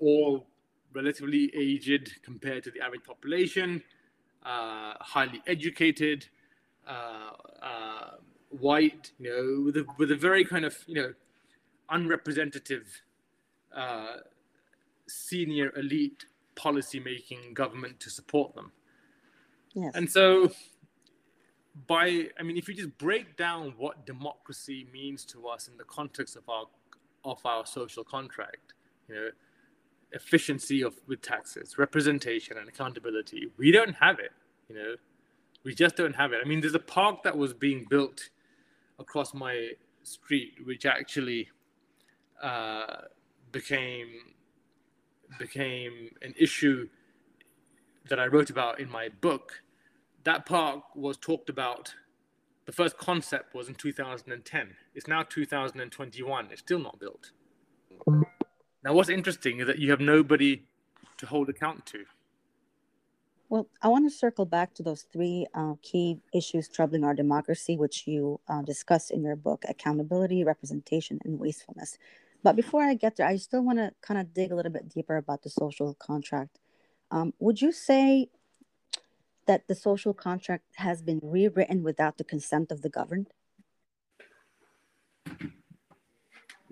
[0.00, 0.46] all
[0.94, 3.82] relatively aged compared to the average population,
[4.44, 6.26] uh, highly educated,
[6.86, 7.30] uh,
[7.62, 8.10] uh,
[8.50, 11.12] white, you know, with a, with a very kind of, you know,
[11.90, 13.02] unrepresentative
[13.74, 14.16] uh,
[15.08, 18.72] senior elite policy making government to support them.
[19.74, 19.92] Yes.
[19.94, 20.52] And so
[21.88, 25.84] by I mean if you just break down what democracy means to us in the
[25.84, 26.66] context of our
[27.24, 28.74] of our social contract,
[29.08, 29.28] you know,
[30.14, 34.32] efficiency of with taxes, representation and accountability, we don't have it,
[34.68, 34.94] you know.
[35.64, 36.40] We just don't have it.
[36.44, 38.30] I mean there's a park that was being built
[38.98, 39.70] across my
[40.02, 41.48] street which actually
[42.42, 42.96] uh,
[43.50, 44.08] became
[45.38, 46.88] became an issue
[48.08, 49.62] that I wrote about in my book
[50.24, 51.94] that park was talked about.
[52.66, 54.76] The first concept was in 2010.
[54.94, 56.48] It's now 2021.
[56.50, 57.30] It's still not built.
[58.84, 60.62] Now, what's interesting is that you have nobody
[61.16, 62.04] to hold account to.
[63.48, 67.76] Well, I want to circle back to those three uh, key issues troubling our democracy,
[67.78, 71.96] which you uh, discuss in your book accountability, representation, and wastefulness.
[72.42, 74.88] But before I get there, I still want to kind of dig a little bit
[74.88, 76.58] deeper about the social contract.
[77.10, 78.28] Um, would you say
[79.46, 83.28] that the social contract has been rewritten without the consent of the governed?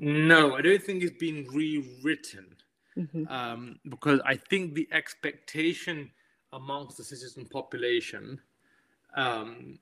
[0.03, 2.57] No, I don't think it's been rewritten
[2.99, 3.29] mm-hmm.
[3.29, 6.11] um, because I think the expectation
[6.53, 8.41] amongst the citizen population
[9.17, 9.79] um,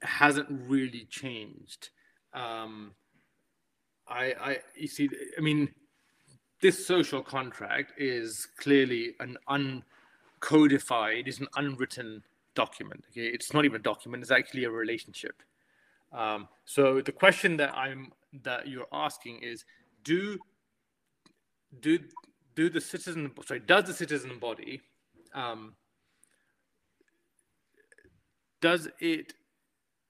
[0.00, 1.88] hasn't really changed.
[2.34, 2.92] Um,
[4.06, 5.74] I, I, you see, I mean,
[6.62, 12.22] this social contract is clearly an uncodified, is an unwritten
[12.54, 13.02] document.
[13.10, 15.42] Okay, it's not even a document; it's actually a relationship.
[16.12, 18.12] Um, so the question that I'm
[18.44, 19.64] that you're asking is,
[20.04, 20.38] do
[21.80, 21.98] do
[22.54, 24.80] do the citizen sorry does the citizen body
[25.34, 25.74] um,
[28.60, 29.34] does it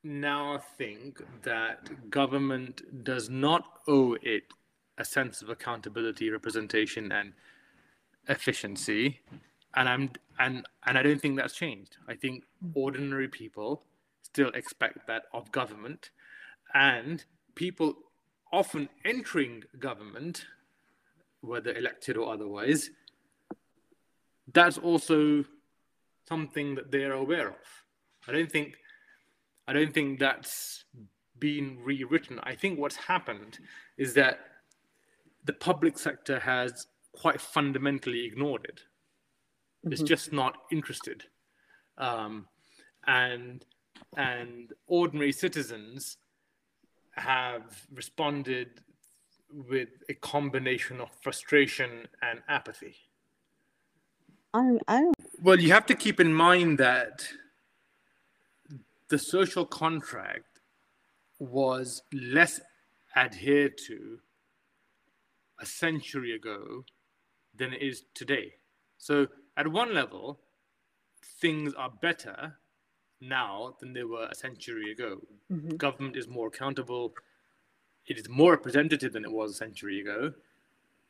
[0.05, 4.45] now think that government does not owe it
[4.99, 7.33] a sense of accountability, representation, and
[8.29, 9.21] efficiency?
[9.75, 11.97] And I'm and and I don't think that's changed.
[12.09, 13.83] I think ordinary people
[14.23, 16.11] still expect that of government,
[16.73, 17.25] and
[17.57, 17.95] people
[18.53, 20.47] often entering government,
[21.41, 22.91] whether elected or otherwise,
[24.53, 25.45] that's also
[26.29, 27.85] something that they're aware of.
[28.29, 28.79] I don't think
[29.69, 30.85] I don't think that's
[31.39, 32.39] been rewritten.
[32.43, 33.59] I think what's happened
[33.99, 34.39] is that
[35.45, 38.81] the public sector has quite fundamentally ignored it.
[39.85, 39.93] Mm-hmm.
[39.93, 41.25] It's just not interested,
[41.99, 42.47] um,
[43.07, 43.65] and
[44.17, 46.19] and ordinary citizens
[47.17, 48.81] have responded
[49.51, 52.97] with a combination of frustration and apathy.
[54.53, 57.27] I, I well, you have to keep in mind that
[59.09, 60.61] the social contract
[61.39, 62.61] was less
[63.15, 64.19] adhered to
[65.61, 66.85] a century ago
[67.55, 68.53] than it is today.
[68.99, 70.41] So, at one level,
[71.41, 72.59] things are better
[73.21, 75.21] now than they were a century ago.
[75.53, 75.77] Mm-hmm.
[75.77, 77.15] Government is more accountable,
[78.07, 80.33] it is more representative than it was a century ago,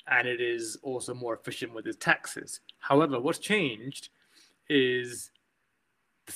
[0.09, 2.61] and it is also more efficient with its taxes.
[2.79, 4.11] However, what's changed
[4.69, 5.31] is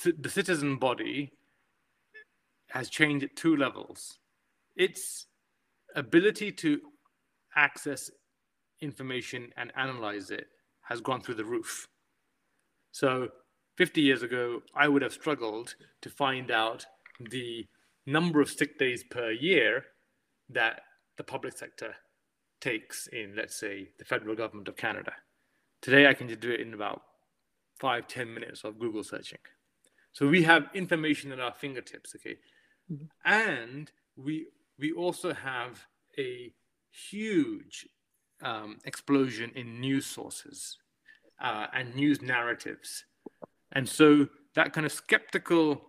[0.03, 1.31] the, the citizen body
[2.69, 4.19] has changed at two levels.
[4.75, 5.27] Its
[5.95, 6.79] ability to
[7.55, 8.09] access
[8.79, 10.47] information and analyze it
[10.81, 11.87] has gone through the roof.
[12.91, 13.29] So
[13.81, 16.85] 50 years ago, I would have struggled to find out
[17.31, 17.65] the
[18.05, 19.85] number of sick days per year
[20.51, 20.81] that
[21.17, 21.95] the public sector
[22.59, 25.13] takes in, let's say, the federal government of Canada.
[25.81, 27.01] Today, I can just do it in about
[27.79, 29.39] five, 10 minutes of Google searching.
[30.11, 32.37] So we have information at our fingertips, okay?
[32.93, 33.05] Mm-hmm.
[33.25, 34.45] And we
[34.77, 35.87] we also have
[36.19, 36.53] a
[36.91, 37.87] huge
[38.43, 40.77] um, explosion in news sources
[41.41, 43.05] uh, and news narratives,
[43.73, 45.81] and so that kind of skeptical,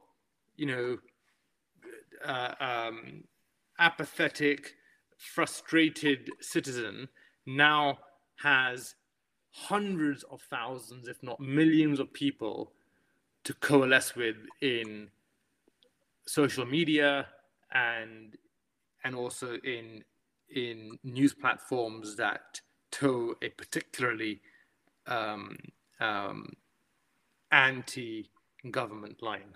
[0.56, 0.98] you know,
[2.24, 3.24] uh, um,
[3.78, 4.74] apathetic,
[5.18, 7.08] frustrated citizen
[7.46, 7.98] now
[8.36, 8.94] has
[9.50, 12.72] hundreds of thousands, if not millions, of people
[13.44, 15.08] to coalesce with in
[16.26, 17.26] social media
[17.72, 18.36] and
[19.04, 20.04] and also in
[20.54, 22.60] in news platforms that
[22.92, 24.40] toe a particularly
[25.06, 25.56] um,
[26.00, 26.52] um,
[27.52, 29.54] anti-government line.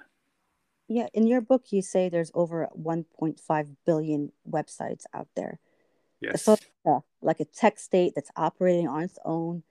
[0.88, 5.58] Yeah, in your book, you say there's over 1.5 billion websites out there.
[6.20, 6.44] Yes.
[6.44, 6.56] So,
[6.86, 9.64] uh, like a tech state that's operating on its own.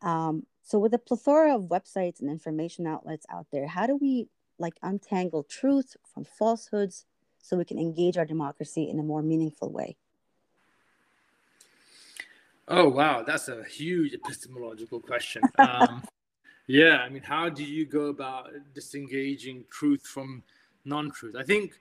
[0.00, 4.28] Um, so, with a plethora of websites and information outlets out there, how do we
[4.58, 7.04] like untangle truth from falsehoods
[7.38, 9.96] so we can engage our democracy in a more meaningful way?
[12.68, 13.22] Oh, wow.
[13.22, 15.42] That's a huge epistemological question.
[15.58, 16.02] Um,
[16.66, 20.42] yeah, I mean, how do you go about disengaging truth from
[20.84, 21.36] non truth?
[21.38, 21.80] I think,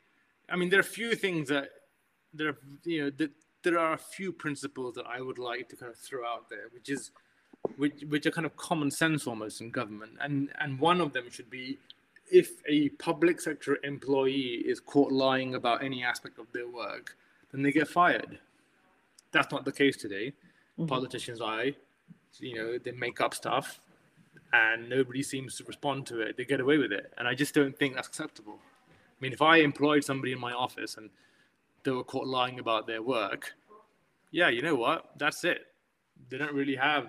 [0.49, 1.69] I mean, there are a few things that
[2.33, 3.31] there are, you know, that
[3.63, 6.69] there are a few principles that I would like to kind of throw out there,
[6.71, 7.11] which is,
[7.77, 10.13] which, which are kind of common sense almost in government.
[10.21, 11.79] And, and one of them should be
[12.31, 17.17] if a public sector employee is caught lying about any aspect of their work,
[17.51, 18.39] then they get fired.
[19.31, 20.33] That's not the case today.
[20.77, 20.86] Mm-hmm.
[20.86, 21.73] Politicians lie,
[22.39, 23.79] you know, they make up stuff
[24.56, 26.38] and nobody seems to respond to it.
[26.38, 27.12] They get away with it.
[27.18, 28.58] And I just don't think that's acceptable.
[28.58, 31.10] I mean, if I employed somebody in my office and
[31.84, 33.53] they were caught lying about their work,
[34.32, 35.12] yeah, you know what?
[35.18, 35.68] That's it.
[36.30, 37.08] They don't really have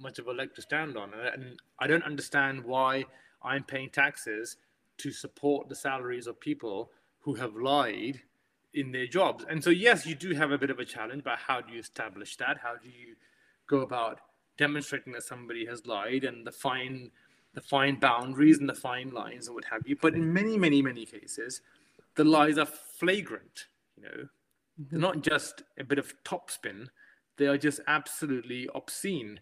[0.00, 3.04] much of a leg to stand on, and I don't understand why
[3.42, 4.56] I'm paying taxes
[4.98, 8.20] to support the salaries of people who have lied
[8.72, 9.44] in their jobs.
[9.48, 11.80] And so, yes, you do have a bit of a challenge, but how do you
[11.80, 12.58] establish that?
[12.62, 13.14] How do you
[13.66, 14.20] go about
[14.60, 17.10] demonstrating that somebody has lied and the fine,
[17.54, 19.96] the fine boundaries and the fine lines and what have you?
[20.00, 21.62] But in many, many, many cases,
[22.14, 23.66] the lies are flagrant.
[23.96, 24.84] You know, mm-hmm.
[24.90, 26.88] they're not just a bit of topspin;
[27.38, 29.40] they are just absolutely obscene.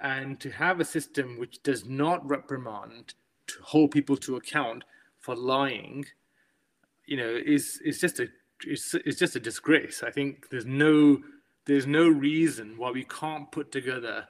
[0.00, 3.14] And to have a system which does not reprimand,
[3.48, 4.84] to hold people to account
[5.18, 6.04] for lying,
[7.06, 8.28] you know, is is just a
[8.64, 10.04] it's, it's just a disgrace.
[10.04, 11.18] I think there's no
[11.66, 14.26] there's no reason why we can't put together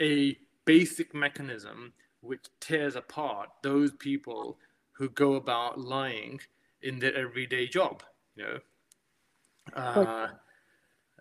[0.00, 4.58] a basic mechanism which tears apart those people
[4.92, 6.40] who go about lying
[6.82, 8.02] in their everyday job.
[8.34, 8.58] You know.
[9.74, 10.28] Uh,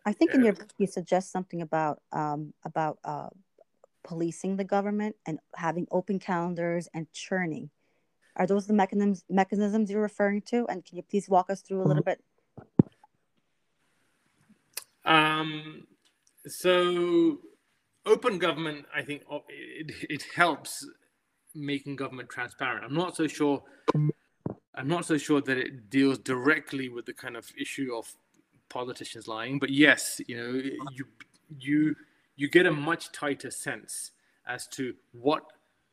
[0.05, 3.29] I think in your book you suggest something about um, about uh,
[4.03, 7.69] policing the government and having open calendars and churning.
[8.35, 10.65] Are those the mechanisms mechanisms you're referring to?
[10.67, 12.21] And can you please walk us through a little bit
[15.05, 15.85] um,
[16.47, 17.39] so
[18.05, 20.85] open government, I think it, it helps
[21.53, 22.83] making government transparent.
[22.83, 23.63] I'm not so sure.
[23.93, 28.13] I'm not so sure that it deals directly with the kind of issue of
[28.69, 30.51] politicians lying, but yes, you know,
[30.91, 31.05] you
[31.59, 31.95] you
[32.35, 34.11] you get a much tighter sense
[34.47, 35.43] as to what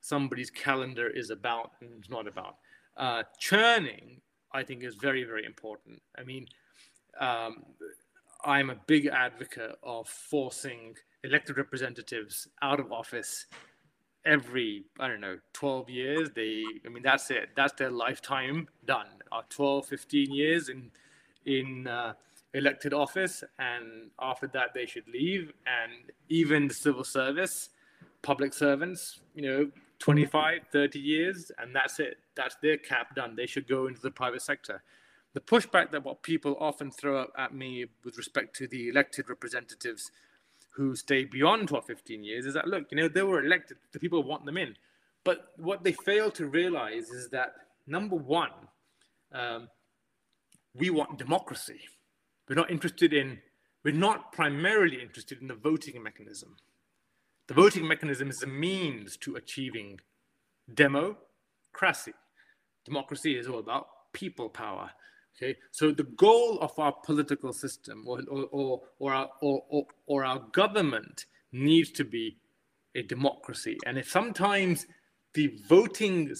[0.01, 2.57] somebody's calendar is about and not about.
[2.97, 4.21] Uh, churning,
[4.53, 6.03] I think, is very very important.
[6.19, 6.47] I mean,
[7.21, 7.65] um,
[8.45, 13.47] I'm a big advocate of forcing elected representatives out of office
[14.25, 19.07] every i don't know 12 years they i mean that's it that's their lifetime done
[19.33, 20.91] uh, 12 15 years in
[21.45, 22.12] in uh,
[22.55, 27.70] elected office and after that they should leave and even the civil service
[28.23, 33.47] public servants you know 25 30 years and that's it that's their cap done they
[33.47, 34.83] should go into the private sector.
[35.35, 40.11] The pushback that what people often throw at me with respect to the elected representatives
[40.75, 43.99] who stay beyond 12, 15 years is that, look, you know, they were elected, the
[43.99, 44.75] people want them in.
[45.25, 47.55] But what they fail to realize is that,
[47.87, 48.51] number one,
[49.33, 49.68] um,
[50.75, 51.81] we want democracy.
[52.49, 53.39] We're not interested in,
[53.85, 56.57] we're not primarily interested in the voting mechanism.
[57.49, 60.01] The voting mechanism is a means to achieving
[60.73, 62.14] democracy.
[62.85, 64.91] Democracy is all about people power.
[65.37, 69.87] Okay, so the goal of our political system or, or, or, or, our, or, or,
[70.07, 72.37] or our government needs to be
[72.95, 73.78] a democracy.
[73.87, 74.87] And if sometimes
[75.33, 76.35] the voting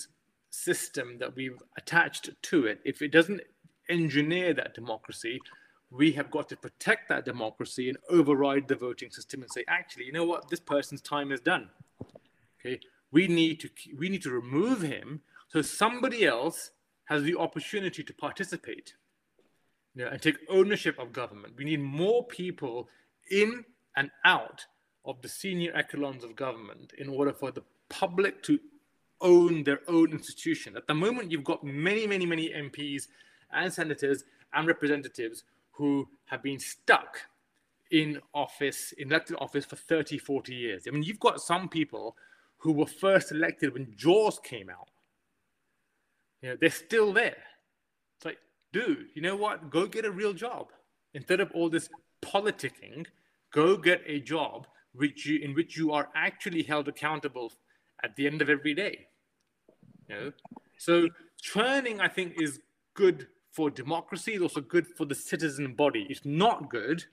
[0.51, 3.41] system that we've attached to it, if it doesn't
[3.89, 5.41] engineer that democracy,
[5.91, 10.05] we have got to protect that democracy and override the voting system and say, actually,
[10.05, 11.69] you know what, this person's time is done.
[12.61, 12.81] Okay,
[13.11, 13.69] we need to
[13.99, 16.71] we need to remove him so somebody else
[17.13, 18.95] has the opportunity to participate
[19.95, 21.55] you know, and take ownership of government.
[21.59, 22.89] We need more people
[23.31, 23.65] in
[23.97, 24.65] and out
[25.05, 28.59] of the senior echelons of government in order for the public to
[29.21, 30.75] own their own institution.
[30.75, 33.09] At the moment, you've got many, many, many MPs
[33.53, 37.19] and senators and representatives who have been stuck
[37.91, 40.85] in office, in elected office for 30, 40 years.
[40.89, 42.17] I mean, you've got some people
[42.57, 44.89] who were first elected when Jaws came out.
[46.43, 47.37] You know, they're still there.
[48.17, 48.39] It's like,
[48.73, 49.71] dude, you know what?
[49.71, 50.69] Go get a real job.
[51.15, 51.89] Instead of all this
[52.21, 53.07] politicking,
[53.53, 57.53] go get a job which you, in which you are actually held accountable
[58.03, 59.07] at the end of every day.
[60.09, 60.33] You know?
[60.79, 61.09] So
[61.41, 62.61] churning, I think, is
[62.95, 64.33] good for democracy.
[64.33, 66.07] It's also good for the citizen body.
[66.11, 67.05] It's not good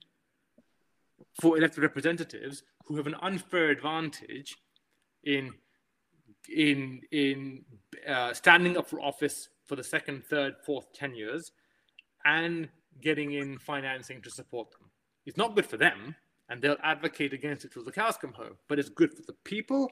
[1.40, 4.56] for elected representatives who have an unfair advantage
[5.22, 5.52] in
[6.54, 7.64] in in
[8.08, 11.52] uh, standing up for office for the second, third, fourth, ten years,
[12.24, 12.68] and
[13.00, 14.90] getting in financing to support them.
[15.26, 16.14] It's not good for them,
[16.48, 18.56] and they'll advocate against it till the cows come home.
[18.68, 19.90] But it's good for the people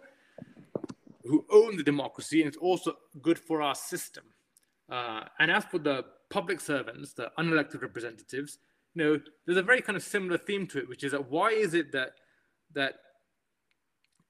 [1.24, 4.24] who own the democracy, and it's also good for our system.
[4.90, 8.58] Uh, and as for the public servants, the unelected representatives,
[8.94, 11.50] you know, there's a very kind of similar theme to it, which is that why
[11.50, 12.12] is it that
[12.74, 12.94] that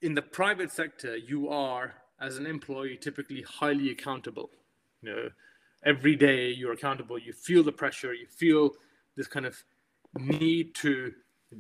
[0.03, 4.51] in the private sector you are as an employee typically highly accountable.
[5.03, 5.29] You know,
[5.85, 7.19] every day you're accountable.
[7.19, 8.13] You feel the pressure.
[8.13, 8.73] You feel
[9.17, 9.63] this kind of
[10.19, 11.13] need to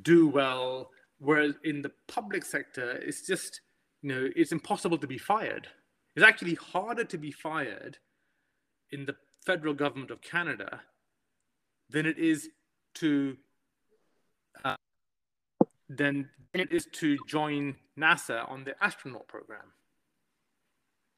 [0.02, 0.90] do well.
[1.18, 3.60] Whereas in the public sector, it's just
[4.02, 5.68] you know it's impossible to be fired.
[6.14, 7.98] It's actually harder to be fired
[8.90, 10.80] in the federal government of Canada
[11.90, 12.48] than it is
[12.94, 13.36] to
[14.64, 14.76] uh,
[15.88, 19.72] than it is to join NASA on the astronaut program.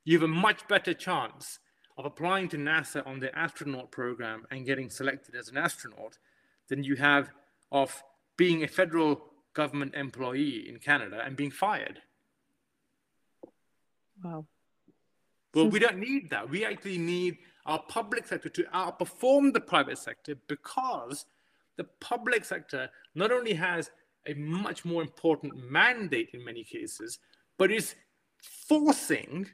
[0.05, 1.59] You have a much better chance
[1.99, 6.19] of applying to NASA on the astronaut program and getting selected as an astronaut
[6.69, 7.31] than you have
[7.71, 8.03] of
[8.37, 9.23] being a federal
[9.53, 12.01] government employee in Canada and being fired.
[14.23, 14.47] Wow.
[15.55, 16.49] Well, we don't need that.
[16.49, 21.27] We actually need our public sector to outperform the private sector because
[21.77, 23.91] the public sector not only has
[24.27, 27.19] a much more important mandate in many cases,
[27.59, 27.95] but is
[28.69, 29.49] forcing,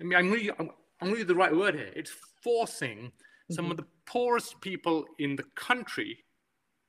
[0.00, 0.54] I mean, I'm going to,
[1.00, 3.54] I'm, use the right word here, it's forcing mm-hmm.
[3.54, 6.24] some of the poorest people in the country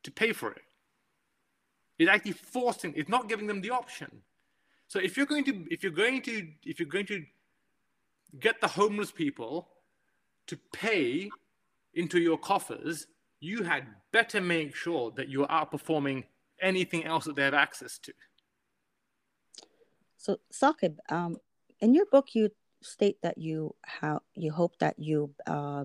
[0.03, 0.61] to pay for it.
[1.99, 4.21] It's actually forcing, it's not giving them the option.
[4.87, 7.23] So if you're going to, if you're going to, if you're going to
[8.39, 9.67] get the homeless people
[10.47, 11.29] to pay
[11.93, 13.07] into your coffers,
[13.39, 16.23] you had better make sure that you're outperforming
[16.61, 18.13] anything else that they have access to.
[20.17, 21.37] So, Saqib, um,
[21.79, 22.49] in your book, you
[22.81, 25.83] state that you how you hope that you uh,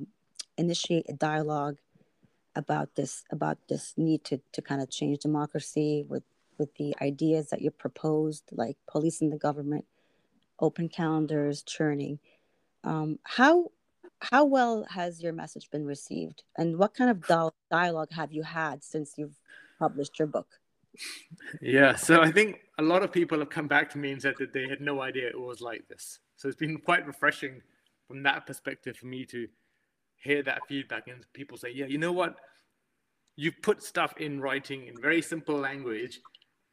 [0.59, 1.79] initiate a dialogue
[2.55, 6.23] about this about this need to to kind of change democracy with
[6.59, 9.85] with the ideas that you proposed, like policing the government,
[10.61, 12.19] open calendars, churning.
[12.85, 13.73] Um, how
[14.21, 18.85] how well has your message been received, and what kind of dialogue have you had
[18.85, 19.39] since you've
[19.79, 20.47] published your book?
[21.61, 24.35] Yeah, so I think a lot of people have come back to me and said
[24.39, 26.19] that they had no idea it was like this.
[26.37, 27.61] So it's been quite refreshing
[28.09, 29.49] from that perspective for me to
[30.17, 32.37] hear that feedback and people say, yeah, you know what?
[33.37, 36.21] You've put stuff in writing in very simple language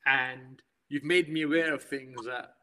[0.05, 2.53] and you've made me aware of things that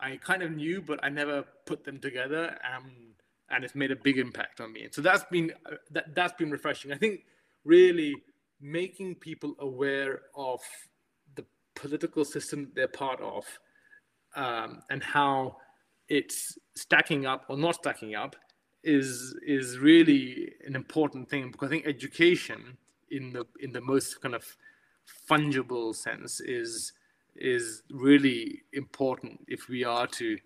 [0.00, 2.58] I kind of knew, but I never put them together.
[2.76, 3.14] Um,
[3.50, 4.84] and it's made a big impact on me.
[4.84, 6.92] And so that's been uh, that, that's been refreshing.
[6.92, 7.20] I think
[7.64, 8.14] really
[8.64, 10.58] making people aware of
[11.34, 11.44] the
[11.76, 13.44] political system they're part of
[14.36, 15.54] um, and how
[16.08, 18.34] it's stacking up or not stacking up
[18.82, 22.78] is is really an important thing because I think education
[23.10, 24.44] in the in the most kind of
[25.30, 26.92] fungible sense is
[27.36, 30.38] is really important if we are to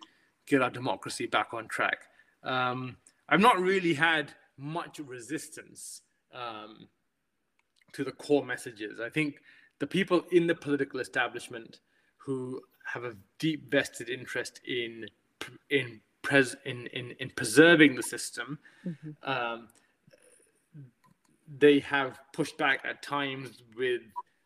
[0.47, 1.99] get our democracy back on track.
[2.43, 2.97] Um,
[3.29, 6.03] I've not really had much resistance
[6.35, 6.89] um,
[7.93, 9.01] to the core messages.
[9.01, 9.41] I think
[9.79, 11.81] the people in the political establishment
[12.17, 15.07] who have a deep vested interest in
[15.71, 19.31] in pres in in, in preserving the system, mm-hmm.
[19.31, 19.69] um,
[21.59, 24.03] they have pushed back at times with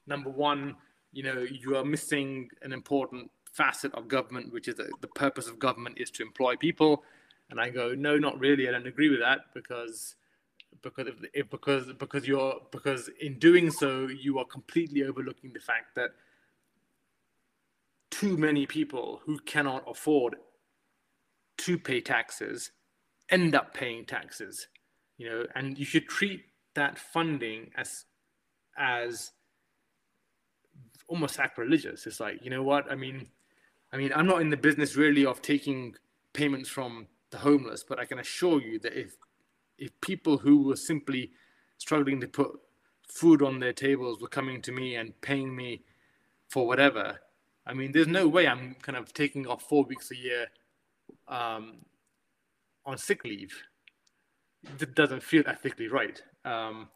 [0.07, 0.76] number one,
[1.12, 5.49] you know, you are missing an important facet of government, which is that the purpose
[5.49, 7.05] of government is to employ people.
[7.51, 8.68] And I go, no, not really.
[8.68, 10.14] I don't agree with that because
[10.83, 15.95] because if, because because you're because in doing so you are completely overlooking the fact
[15.95, 16.11] that
[18.11, 20.37] too many people who cannot afford
[21.59, 22.73] to pay taxes
[23.31, 24.68] end up paying taxes
[25.18, 26.43] you know and you should treat
[26.75, 28.05] that funding as
[28.79, 29.33] as
[31.09, 32.07] almost sacrilegious.
[32.07, 32.91] It's like you know what?
[32.91, 33.29] I mean
[33.93, 35.95] i mean i'm not in the business really of taking
[36.33, 39.16] payments from the homeless but i can assure you that if
[39.83, 41.33] if people who were simply
[41.78, 42.53] struggling to put
[43.09, 45.83] food on their tables were coming to me and paying me
[46.49, 47.18] for whatever,
[47.66, 50.47] I mean, there's no way I'm kind of taking off four weeks a year
[51.26, 51.78] um,
[52.87, 53.53] on sick leave.
[54.80, 56.22] It doesn't feel ethically right.
[56.45, 56.89] Um,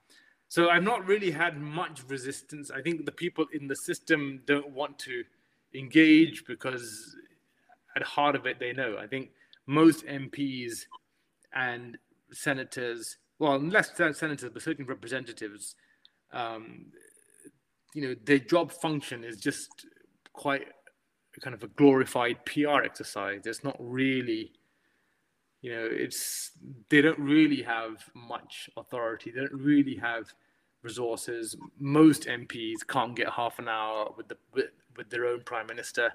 [0.49, 2.71] so I've not really had much resistance.
[2.71, 5.25] I think the people in the system don't want to
[5.75, 7.17] engage because
[7.97, 8.97] at the heart of it, they know.
[8.97, 9.31] I think
[9.67, 10.85] most MPs
[11.53, 11.99] and
[12.33, 15.75] senators, well, less senators, but certainly representatives,
[16.33, 16.87] um,
[17.95, 19.87] you know, their job function is just
[20.33, 20.67] quite
[21.41, 23.43] kind of a glorified PR exercise.
[23.47, 24.53] It's not really,
[25.61, 26.53] you know, it's
[26.89, 29.31] they don't really have much authority.
[29.31, 30.33] They don't really have
[30.83, 31.57] resources.
[31.79, 34.67] Most MPs can't get half an hour with the with,
[34.97, 36.13] with their own prime minister.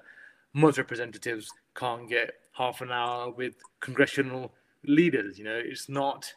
[0.54, 4.52] Most representatives can't get half an hour with congressional
[4.84, 5.38] leaders.
[5.38, 6.32] You know, it's not.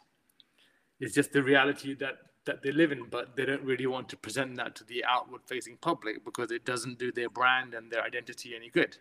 [0.98, 2.16] It's just the reality that
[2.46, 5.76] that they live in, but they don't really want to present that to the outward-facing
[5.78, 8.96] public because it doesn't do their brand and their identity any good.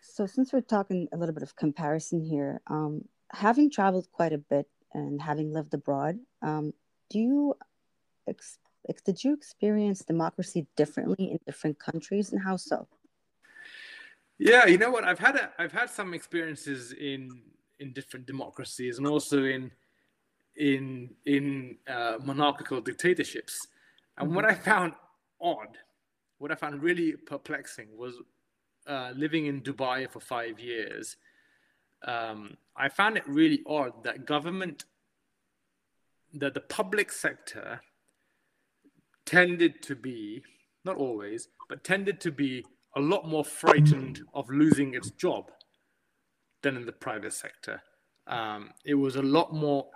[0.00, 4.38] So, since we're talking a little bit of comparison here, um, having traveled quite a
[4.38, 6.72] bit and having lived abroad, um,
[7.10, 7.54] do you
[8.28, 8.58] ex-
[9.04, 12.86] did you experience democracy differently in different countries, and how so?
[14.38, 15.04] Yeah, you know what?
[15.04, 17.42] I've had a, I've had some experiences in
[17.78, 19.70] in different democracies and also in
[20.56, 23.66] in in uh, monarchical dictatorships.
[24.18, 24.36] And mm-hmm.
[24.36, 24.94] what I found
[25.40, 25.78] odd,
[26.38, 28.14] what I found really perplexing was
[28.86, 31.16] uh, living in Dubai for five years.
[32.06, 34.84] Um, I found it really odd that government,
[36.34, 37.80] that the public sector
[39.24, 40.42] tended to be,
[40.84, 42.64] not always, but tended to be
[42.96, 45.50] a lot more frightened of losing its job
[46.62, 47.82] than in the private sector.
[48.26, 49.86] Um, it was a lot more.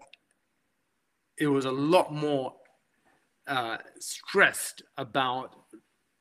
[1.39, 2.55] It was a lot more
[3.47, 5.55] uh, stressed about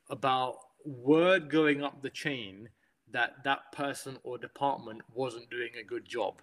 [0.10, 0.56] about
[0.86, 2.70] word going up the chain
[3.12, 6.40] that that person or department wasn't doing a good job.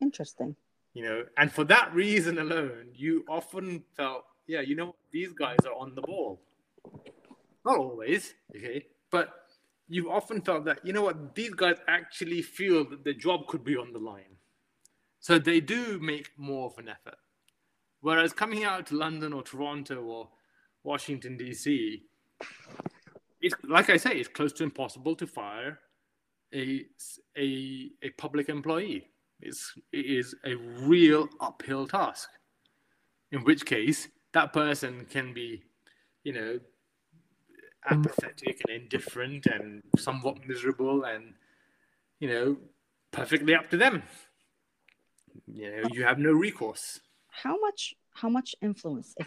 [0.00, 0.56] Interesting.
[0.94, 5.58] You know, and for that reason alone, you often felt, yeah, you know, these guys
[5.64, 6.40] are on the ball.
[7.64, 9.34] Not always, okay, but
[9.88, 13.64] you've often felt that, you know what, these guys actually feel that their job could
[13.64, 14.36] be on the line.
[15.18, 17.16] So they do make more of an effort.
[18.00, 20.28] Whereas coming out to London or Toronto or
[20.82, 22.02] Washington, D.C.,
[23.42, 25.78] it's like I say, it's close to impossible to fire
[26.54, 26.84] a,
[27.36, 29.08] a, a public employee.
[29.40, 32.28] It's, it is a real uphill task.
[33.32, 35.62] In which case, that person can be,
[36.24, 36.60] you know,
[37.88, 38.04] Mm.
[38.04, 41.34] apathetic and indifferent and somewhat miserable and,
[42.18, 42.56] you know,
[43.10, 44.02] perfectly up to them.
[45.46, 47.00] You know, you have no recourse.
[47.28, 49.26] How much how much influence, if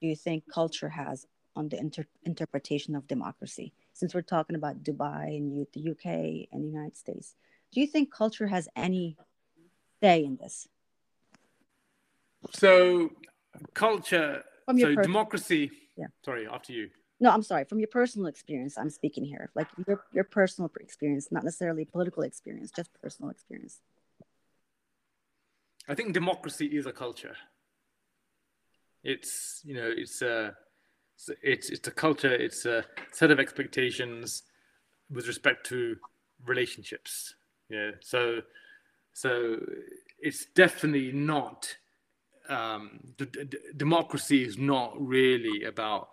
[0.00, 3.72] do you think culture has on the inter- interpretation of democracy?
[3.92, 7.36] Since we're talking about Dubai and the UK and the United States,
[7.70, 9.16] do you think culture has any
[10.02, 10.68] say in this?
[12.52, 13.10] So,
[13.72, 14.42] culture,
[14.78, 15.70] so democracy.
[15.96, 16.06] Yeah.
[16.24, 16.90] Sorry, after you.
[17.24, 17.64] No, I'm sorry.
[17.64, 19.50] From your personal experience, I'm speaking here.
[19.54, 23.80] Like your your personal experience, not necessarily political experience, just personal experience.
[25.88, 27.34] I think democracy is a culture.
[29.02, 30.54] It's you know it's a
[31.42, 32.34] it's it's a culture.
[32.34, 34.42] It's a set of expectations
[35.10, 35.96] with respect to
[36.44, 37.34] relationships.
[37.70, 37.92] Yeah.
[38.00, 38.42] So
[39.14, 39.64] so
[40.18, 41.74] it's definitely not
[42.50, 46.10] um, d- d- democracy is not really about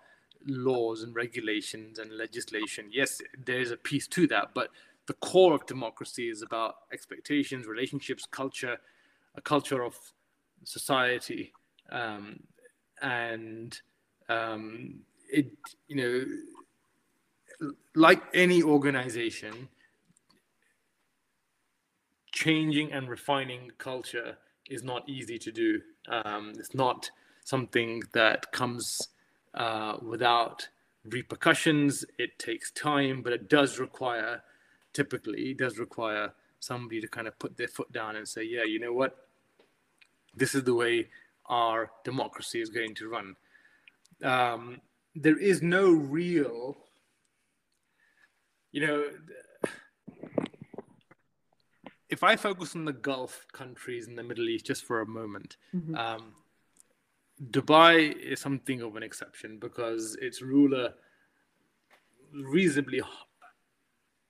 [0.48, 2.90] laws and regulations and legislation.
[2.92, 4.70] Yes, there is a piece to that, but
[5.08, 8.78] the core of democracy is about expectations, relationships, culture,
[9.36, 9.98] a culture of
[10.64, 11.54] society,
[11.92, 12.40] um,
[13.02, 13.82] and
[14.30, 15.00] um,
[15.32, 15.52] it
[15.88, 19.68] you know like any organization
[22.32, 24.38] changing and refining culture
[24.70, 27.10] is not easy to do um, it's not
[27.44, 29.10] something that comes
[29.54, 30.70] uh, without
[31.06, 34.44] repercussions it takes time but it does require
[34.94, 38.64] typically it does require somebody to kind of put their foot down and say yeah
[38.64, 39.28] you know what
[40.36, 41.08] this is the way
[41.46, 43.36] our democracy is going to run.
[44.24, 44.82] Um,
[45.16, 46.78] there is no real,
[48.72, 49.04] you know,
[52.10, 55.58] if I focus on the Gulf countries in the Middle East just for a moment,
[55.76, 55.96] mm-hmm.
[55.96, 56.34] um,
[57.50, 60.94] Dubai is something of an exception because its ruler
[62.34, 63.02] reasonably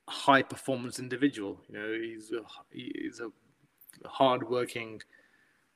[0.08, 1.62] high performance individual.
[1.68, 2.42] You know, he's a,
[2.72, 3.30] he's a
[4.08, 5.02] hardworking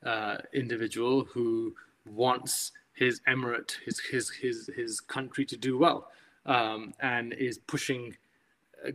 [0.05, 1.75] uh, individual who
[2.05, 6.09] wants his emirate, his his his his country to do well,
[6.45, 8.15] um, and is pushing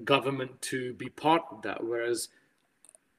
[0.05, 1.85] government to be part of that.
[1.85, 2.29] Whereas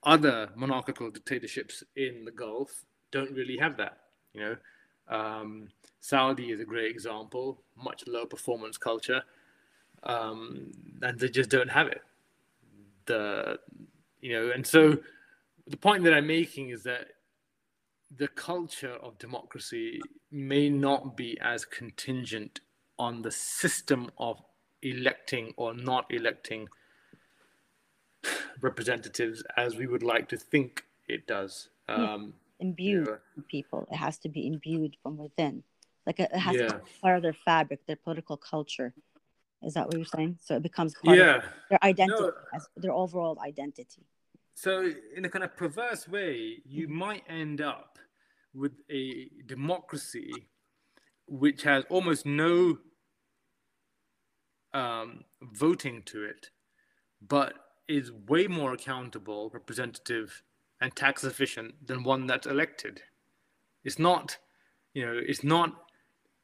[0.03, 3.97] other monarchical dictatorships in the Gulf don't really have that.
[4.33, 4.55] You know,
[5.07, 5.67] um,
[5.99, 9.21] Saudi is a great example, much lower performance culture,
[10.03, 10.71] um,
[11.01, 12.01] and they just don't have it.
[13.05, 13.59] The
[14.19, 14.97] you know, and so
[15.67, 17.07] the point that I'm making is that
[18.17, 22.59] the culture of democracy may not be as contingent
[22.99, 24.41] on the system of
[24.81, 26.67] electing or not electing
[28.61, 31.69] representatives as we would like to think it does.
[31.87, 33.43] Um, imbued yeah.
[33.49, 33.87] people.
[33.91, 35.63] It has to be imbued from within.
[36.05, 36.67] Like it has yeah.
[36.67, 38.93] to be part of their fabric, their political culture.
[39.63, 40.37] Is that what you're saying?
[40.41, 41.37] So it becomes part yeah.
[41.37, 42.59] of their identity, no.
[42.77, 44.05] their overall identity.
[44.53, 47.97] So, in a kind of perverse way, you might end up
[48.53, 50.31] with a democracy
[51.27, 52.77] which has almost no
[54.73, 56.49] um, voting to it,
[57.25, 57.53] but
[57.87, 60.43] is way more accountable, representative,
[60.81, 63.03] and tax efficient than one that's elected.
[63.83, 64.37] It's not,
[64.93, 65.75] you know, it's not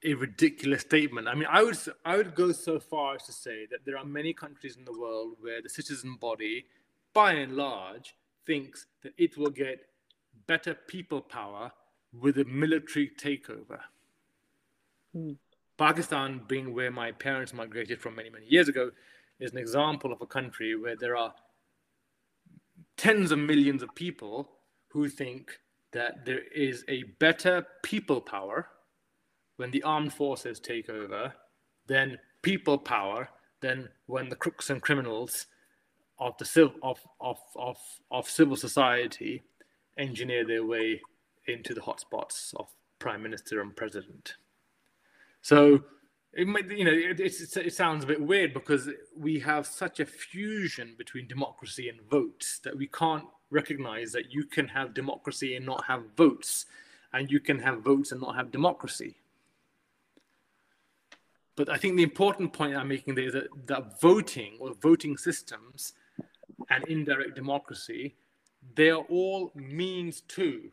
[0.05, 1.27] a ridiculous statement.
[1.27, 4.05] I mean, I would I would go so far as to say that there are
[4.05, 6.65] many countries in the world where the citizen body,
[7.13, 8.15] by and large,
[8.45, 9.87] thinks that it will get
[10.45, 11.71] better people power
[12.13, 13.79] with a military takeover.
[15.13, 15.33] Hmm.
[15.77, 18.91] Pakistan, being where my parents migrated from many, many years ago,
[19.39, 21.33] is an example of a country where there are
[22.97, 24.49] tens of millions of people
[24.89, 25.59] who think
[25.93, 28.67] that there is a better people power
[29.57, 31.33] when the armed forces take over
[31.87, 33.29] than people power
[33.61, 35.47] than when the crooks and criminals
[36.19, 37.77] of the civil of, of, of,
[38.11, 39.43] of civil society
[39.97, 41.01] engineer their way
[41.47, 42.67] into the hotspots of
[42.99, 44.35] prime minister and president.
[45.41, 45.83] So
[46.37, 49.99] it might, you know, it, it, it sounds a bit weird because we have such
[49.99, 55.55] a fusion between democracy and votes that we can't recognize that you can have democracy
[55.55, 56.67] and not have votes,
[57.11, 59.15] and you can have votes and not have democracy.
[61.55, 65.17] But I think the important point I'm making there is that, that voting or voting
[65.17, 65.93] systems
[66.69, 68.15] and indirect democracy,
[68.75, 70.69] they are all means to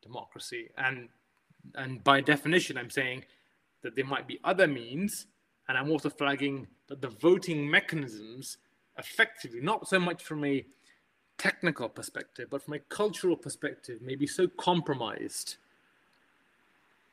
[0.00, 0.70] democracy.
[0.76, 1.08] And
[1.74, 3.24] and by definition, I'm saying
[3.82, 5.26] that there might be other means,
[5.68, 8.58] and I'm also flagging that the voting mechanisms
[8.98, 10.64] effectively, not so much from a
[11.36, 15.56] technical perspective, but from a cultural perspective, may be so compromised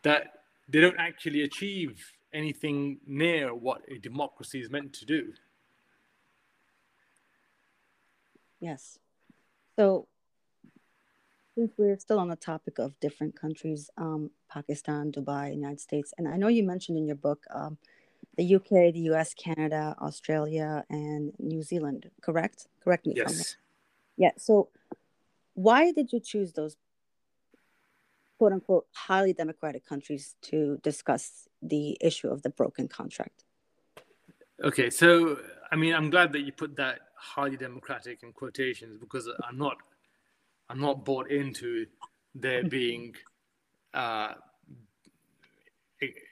[0.01, 5.33] that they don't actually achieve anything near what a democracy is meant to do.
[8.59, 8.99] Yes.
[9.75, 10.07] So
[11.55, 16.27] since we're still on the topic of different countries, um, Pakistan, Dubai, United States, and
[16.27, 17.77] I know you mentioned in your book um,
[18.37, 22.67] the UK, the US, Canada, Australia, and New Zealand, correct?
[22.83, 23.55] Correct me yes.
[24.17, 24.31] Yeah.
[24.37, 24.69] So,
[25.53, 26.75] why did you choose those
[28.37, 33.45] quote unquote highly democratic countries to discuss the issue of the broken contract?
[34.63, 35.39] Okay, so
[35.71, 39.77] I mean, I'm glad that you put that highly democratic in quotations because I'm not
[40.69, 41.85] I'm not bought into
[42.33, 43.15] there being
[43.93, 44.33] uh,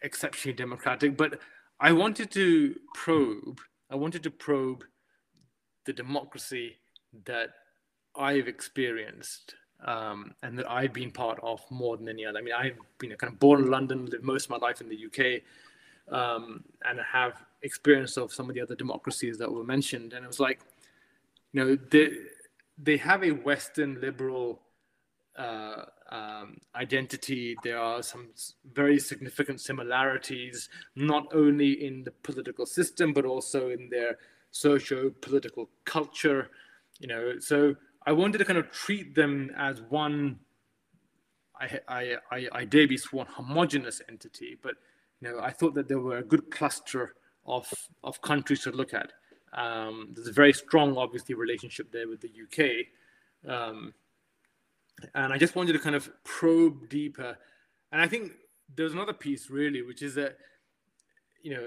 [0.02, 1.40] exceptionally democratic, but
[1.80, 3.60] I wanted to probe.
[3.90, 4.84] I wanted to probe
[5.86, 6.78] the democracy
[7.26, 7.50] that
[8.16, 9.56] I've experienced
[9.86, 12.40] um, and that I've been part of more than any other.
[12.40, 14.90] I mean, I've been kind of born in London, lived most of my life in
[14.90, 15.42] the UK,
[16.14, 20.14] um, and have experience of some of the other democracies that were mentioned.
[20.14, 20.60] And it was like,
[21.52, 22.12] you know, they
[22.78, 24.62] they have a Western liberal
[25.38, 27.56] uh, um, identity.
[27.64, 28.30] There are some
[28.74, 34.18] very significant similarities, not only in the political system but also in their
[34.52, 36.50] socio-political culture.
[37.00, 40.40] You know, so I wanted to kind of treat them as one.
[41.60, 44.76] I I I, I dare be one homogenous entity, but
[45.22, 47.16] you know, I thought that there were a good cluster
[47.46, 47.72] of
[48.04, 49.12] of countries to look at.
[49.54, 52.88] Um, there's a very strong, obviously, relationship there with the UK.
[53.50, 53.94] Um,
[55.14, 57.38] and I just wanted to kind of probe deeper.
[57.92, 58.32] And I think
[58.76, 60.38] there's another piece, really, which is that,
[61.42, 61.66] you know,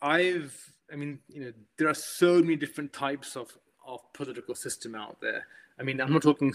[0.00, 0.54] I've,
[0.92, 3.50] I mean, you know, there are so many different types of,
[3.86, 5.46] of political system out there.
[5.78, 6.54] I mean, I'm not talking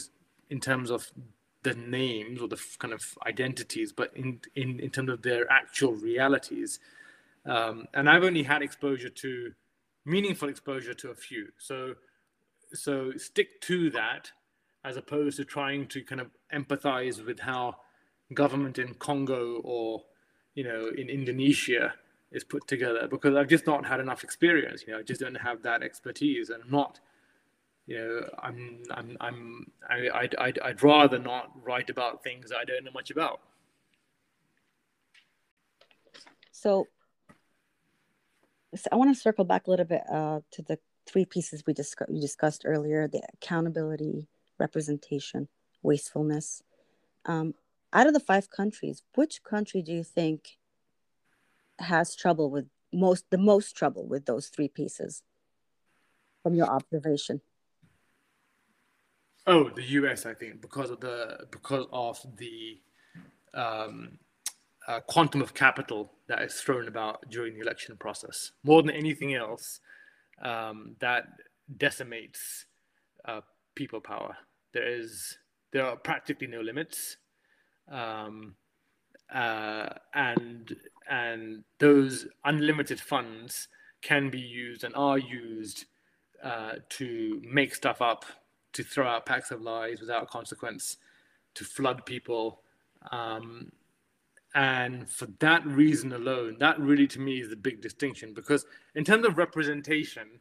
[0.50, 1.12] in terms of
[1.64, 5.94] the names or the kind of identities, but in, in, in terms of their actual
[5.94, 6.80] realities.
[7.46, 9.52] Um, and I've only had exposure to
[10.06, 11.48] meaningful exposure to a few.
[11.58, 11.96] So,
[12.74, 14.32] so stick to that
[14.84, 17.76] as opposed to trying to kind of empathize with how
[18.34, 20.04] government in Congo or
[20.56, 21.94] you know in Indonesia
[22.32, 24.84] is put together because I've just not had enough experience.
[24.86, 27.00] You know, I just don't have that expertise, and I'm not,
[27.88, 32.66] you know, I'm I'm I'm I, I'd, I'd I'd rather not write about things I
[32.66, 33.42] don't know much about.
[36.52, 36.88] So
[38.92, 42.12] I want to circle back a little bit uh, to the three pieces we discussed,
[42.12, 44.28] we discussed earlier the accountability,
[44.60, 45.48] representation,
[45.82, 46.62] wastefulness.
[47.26, 47.56] Um,
[47.92, 50.58] out of the five countries, which country do you think
[51.80, 55.24] has trouble with most the most trouble with those three pieces
[56.44, 57.42] from your observation?
[59.48, 60.26] Oh, the U.S.
[60.26, 62.80] I think because of the because of the
[63.54, 64.20] um,
[64.88, 68.52] uh, quantum of capital that is thrown about during the election process.
[68.64, 69.82] More than anything else,
[70.42, 71.26] um, that
[71.78, 72.66] decimates
[73.26, 73.42] uh,
[73.76, 74.38] people power.
[74.72, 75.38] There is
[75.72, 77.18] there are practically no limits,
[77.92, 78.56] um,
[79.34, 80.76] uh, and
[81.10, 83.68] and those unlimited funds
[84.02, 85.86] can be used and are used
[86.44, 88.24] uh, to make stuff up,
[88.74, 90.98] to throw out packs of lies without consequence,
[91.56, 92.62] to flood people.
[93.12, 93.72] Um,
[94.56, 99.04] and for that reason alone, that really to me is the big distinction because in
[99.04, 100.40] terms of representation,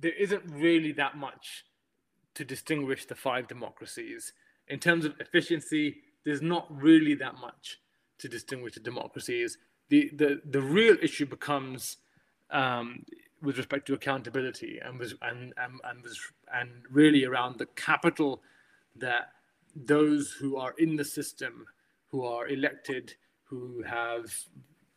[0.00, 1.64] there isn't really that much
[2.34, 4.32] to distinguish the five democracies.
[4.68, 7.80] In terms of efficiency, there's not really that much
[8.18, 9.58] to distinguish the democracies.
[9.88, 11.98] the the the real issue becomes
[12.50, 13.04] um,
[13.42, 16.18] with respect to accountability and was and and and, was,
[16.52, 18.42] and really around the capital
[18.96, 19.32] that
[19.76, 21.66] those who are in the system,
[22.08, 23.14] who are elected,
[23.54, 24.24] who have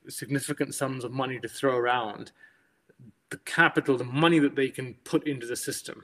[0.09, 2.31] significant sums of money to throw around,
[3.29, 6.03] the capital, the money that they can put into the system,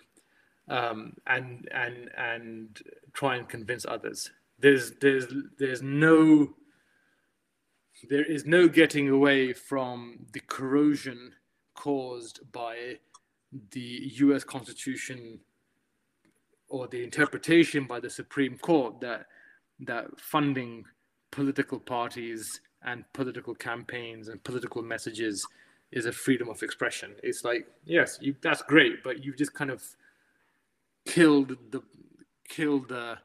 [0.69, 2.81] um, and and and
[3.13, 4.29] try and convince others.
[4.59, 5.27] There's there's
[5.57, 6.53] there's no
[8.09, 11.33] there is no getting away from the corrosion
[11.73, 12.97] caused by
[13.71, 14.43] the U.S.
[14.43, 15.39] Constitution
[16.67, 19.25] or the interpretation by the Supreme Court that
[19.79, 20.85] that funding
[21.33, 25.47] political parties and political campaigns and political messages
[25.91, 27.15] is a freedom of expression.
[27.23, 29.83] It's like, yes, you, that's great, but you've just kind of
[31.05, 31.81] killed the
[32.47, 33.17] killed the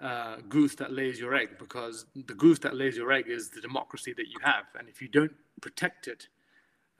[0.00, 3.60] uh, goose that lays your egg because the goose that lays your egg is the
[3.60, 6.28] democracy that you have, and if you don't protect it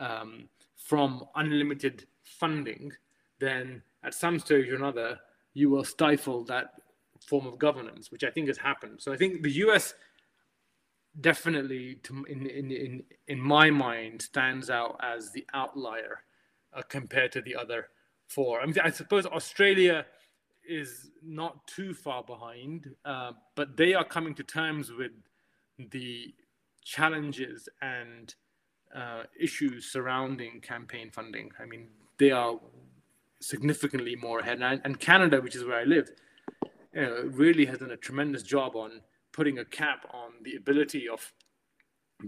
[0.01, 2.93] um, from unlimited funding,
[3.39, 5.16] then at some stage or another
[5.53, 6.72] you will stifle that
[7.20, 9.01] form of governance, which I think has happened.
[9.01, 9.95] So I think the U.S
[11.20, 16.24] definitely, to, in, in, in, in my mind, stands out as the outlier
[16.76, 17.88] uh, compared to the other
[18.26, 18.60] four.
[18.60, 20.06] I mean, I suppose Australia
[20.66, 25.12] is not too far behind, uh, but they are coming to terms with
[25.90, 26.34] the
[26.82, 28.34] challenges and
[28.94, 31.50] uh, issues surrounding campaign funding.
[31.58, 31.88] I mean,
[32.18, 32.58] they are
[33.40, 34.62] significantly more ahead.
[34.62, 36.10] And, and Canada, which is where I live,
[36.94, 39.00] you know, really has done a tremendous job on
[39.35, 41.32] putting a cap on the ability of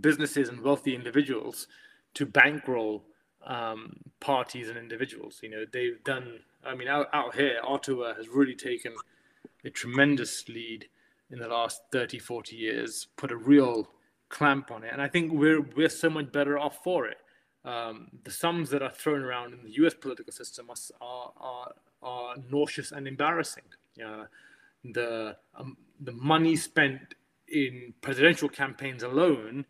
[0.00, 1.68] businesses and wealthy individuals
[2.14, 3.04] to bankroll
[3.46, 5.38] um, parties and individuals.
[5.42, 8.92] You know, they've done, I mean, out, out here, Ottawa has really taken
[9.64, 10.86] a tremendous lead
[11.30, 13.88] in the last 30, 40 years, put a real
[14.28, 14.90] clamp on it.
[14.92, 17.18] And I think we're, we're so much better off for it.
[17.64, 20.68] Um, the sums that are thrown around in the US political system
[21.00, 23.64] are, are, are nauseous and embarrassing.
[24.04, 24.24] Uh,
[24.84, 27.14] the um, the money spent
[27.48, 29.64] in presidential campaigns alone,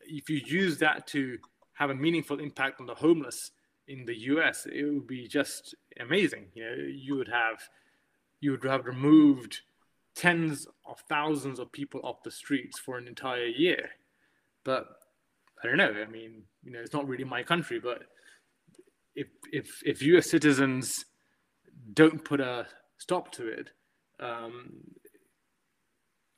[0.00, 1.38] if you use that to
[1.74, 3.52] have a meaningful impact on the homeless
[3.88, 6.46] in the U.S., it would be just amazing.
[6.54, 7.60] You know, you would have
[8.40, 9.60] you would have removed
[10.14, 13.90] tens of thousands of people off the streets for an entire year.
[14.64, 14.86] But
[15.62, 15.92] I don't know.
[15.92, 18.02] I mean, you know, it's not really my country, but
[19.14, 20.30] if if if U.S.
[20.30, 21.04] citizens
[21.92, 22.66] don't put a
[22.98, 23.70] stop to it,
[24.20, 24.82] um,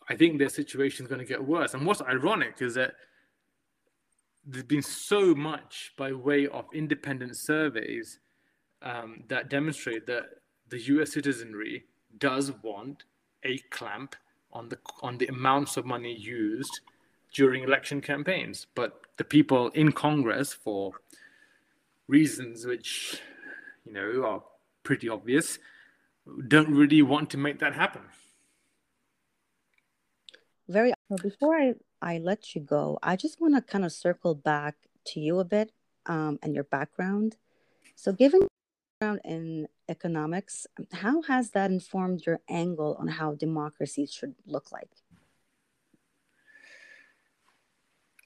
[0.09, 1.75] I think their situation is going to get worse.
[1.75, 2.95] And what's ironic is that
[4.45, 8.19] there's been so much by way of independent surveys
[8.83, 10.25] um, that demonstrate that
[10.69, 11.13] the U.S.
[11.13, 11.85] citizenry
[12.19, 13.05] does want
[13.45, 14.17] a clamp
[14.53, 16.81] on the on the amounts of money used
[17.33, 18.67] during election campaigns.
[18.75, 20.93] But the people in Congress, for
[22.09, 23.21] reasons which
[23.85, 24.43] you know are
[24.83, 25.59] pretty obvious,
[26.49, 28.03] don't really want to make that happen.
[30.73, 34.35] Very well, before I, I let you go, I just want to kind of circle
[34.35, 34.75] back
[35.09, 35.71] to you a bit
[36.07, 37.37] um, and your background.
[37.95, 38.49] So, given your
[38.99, 44.89] background in economics, how has that informed your angle on how democracy should look like?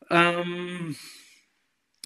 [0.08, 0.94] Um,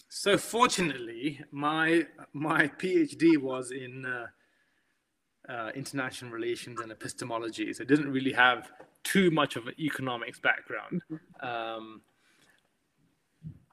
[0.08, 4.28] so fortunately, my my PhD was in uh,
[5.50, 7.72] uh, international relations and epistemology.
[7.72, 8.70] So it doesn't really have
[9.02, 11.02] too much of an economics background.
[11.40, 12.02] Um,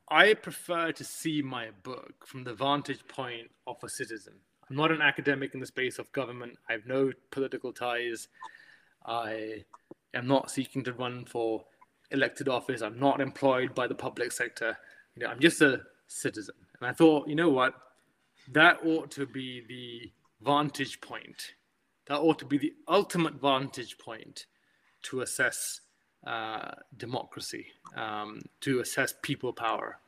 [0.09, 4.33] I prefer to see my book from the vantage point of a citizen.
[4.69, 6.57] I'm not an academic in the space of government.
[6.69, 8.29] I have no political ties.
[9.05, 9.65] I
[10.13, 11.65] am not seeking to run for
[12.11, 12.81] elected office.
[12.81, 14.77] I'm not employed by the public sector.
[15.15, 16.55] You know, I'm just a citizen.
[16.79, 17.73] And I thought, you know what?
[18.51, 20.11] That ought to be the
[20.41, 21.53] vantage point
[22.07, 24.45] that ought to be the ultimate vantage point
[25.03, 25.81] to assess
[26.25, 29.99] uh, democracy, um, to assess people power.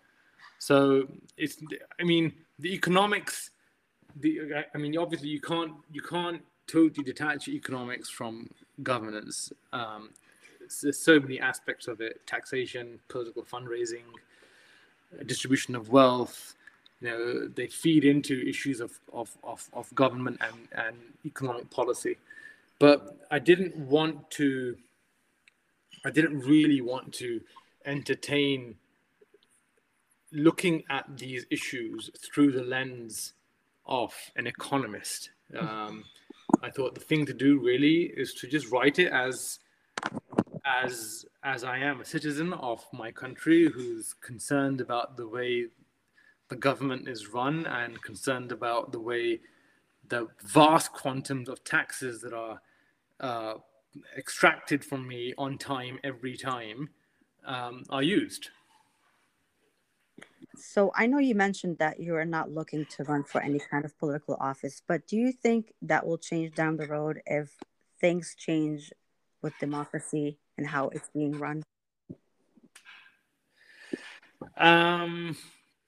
[0.57, 1.57] So it's,
[1.99, 3.51] I mean, the economics,
[4.19, 8.49] the, I mean, obviously you can't, you can't totally detach economics from
[8.83, 9.51] governance.
[9.71, 10.11] Um,
[10.81, 14.03] there's so many aspects of it: taxation, political fundraising,
[15.25, 16.55] distribution of wealth,
[17.01, 22.17] you know, they feed into issues of, of, of, of government and, and economic policy.
[22.79, 24.77] But I didn't want to,
[26.05, 27.41] I didn't really want to
[27.85, 28.75] entertain
[30.31, 33.33] looking at these issues through the lens
[33.85, 35.31] of an economist.
[35.57, 36.05] Um,
[36.61, 39.59] I thought the thing to do really is to just write it as
[40.83, 45.67] as as I am a citizen of my country who's concerned about the way
[46.49, 49.39] the government is run and concerned about the way
[50.07, 52.61] the vast quantums of taxes that are
[53.19, 53.53] uh,
[54.17, 56.89] extracted from me on time every time
[57.45, 58.49] um, are used.
[60.57, 63.85] So I know you mentioned that you are not looking to run for any kind
[63.85, 67.55] of political office, but do you think that will change down the road if
[68.01, 68.91] things change
[69.41, 71.63] with democracy and how it's being run?
[74.57, 75.37] Um,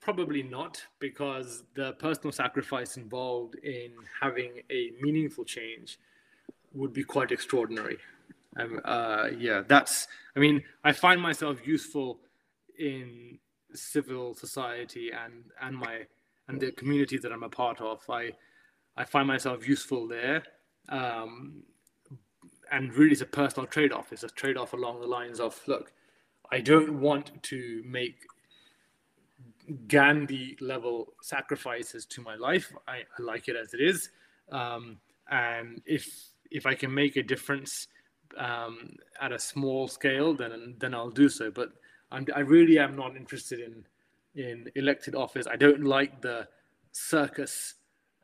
[0.02, 6.00] probably not, because the personal sacrifice involved in having a meaningful change
[6.74, 7.98] would be quite extraordinary.
[8.58, 10.08] Um, uh, yeah, that's.
[10.36, 12.20] I mean, I find myself useful
[12.78, 13.38] in
[13.74, 16.06] civil society and and my
[16.48, 18.02] and the community that I'm a part of.
[18.10, 18.32] I
[18.98, 20.44] I find myself useful there.
[20.90, 21.64] Um,
[22.72, 24.12] and really, it's a personal trade off.
[24.12, 25.94] It's a trade off along the lines of look,
[26.52, 28.16] I don't want to make
[29.88, 32.74] Gandhi level sacrifices to my life.
[32.88, 34.10] I, I like it as it is.
[34.52, 34.98] Um,
[35.30, 37.88] and if if I can make a difference
[38.38, 41.52] um, at a small scale, then then I'll do so.
[41.52, 41.70] But
[42.12, 43.86] I'm, i really am not interested in
[44.36, 45.48] in elected office.
[45.48, 46.48] I don't like the
[46.92, 47.76] circus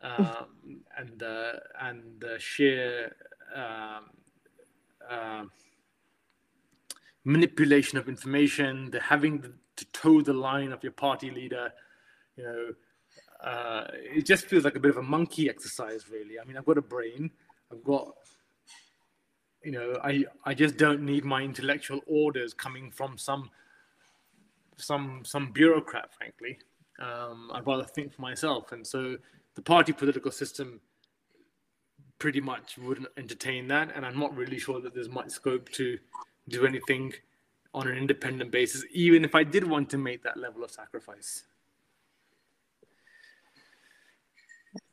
[0.01, 0.47] um,
[0.97, 3.15] and the and the sheer
[3.55, 4.09] um,
[5.09, 5.43] uh,
[7.23, 11.71] manipulation of information, the having to toe the line of your party leader.
[12.35, 16.39] You know, uh, it just feels like a bit of a monkey exercise, really.
[16.39, 17.31] I mean, I've got a brain.
[17.71, 18.13] I've got
[19.63, 23.49] you know, I I just don't need my intellectual orders coming from some
[24.77, 26.59] some some bureaucrat, frankly.
[26.99, 29.17] Um, I'd rather think for myself, and so
[29.55, 30.79] the party political system
[32.17, 35.97] pretty much wouldn't entertain that, and I'm not really sure that there's much scope to
[36.47, 37.13] do anything
[37.73, 41.43] on an independent basis, even if I did want to make that level of sacrifice.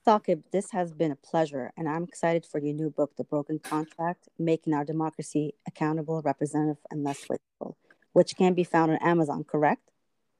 [0.06, 3.58] Saqib, this has been a pleasure, and I'm excited for your new book, The Broken
[3.58, 7.76] Contract Making Our Democracy Accountable, Representative, and Less Wasteful,
[8.12, 9.90] which can be found on Amazon, correct?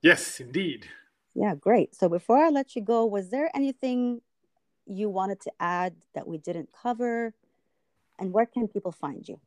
[0.03, 0.87] Yes, indeed.
[1.35, 1.95] Yeah, great.
[1.95, 4.21] So before I let you go, was there anything
[4.87, 7.33] you wanted to add that we didn't cover?
[8.19, 9.41] And where can people find you?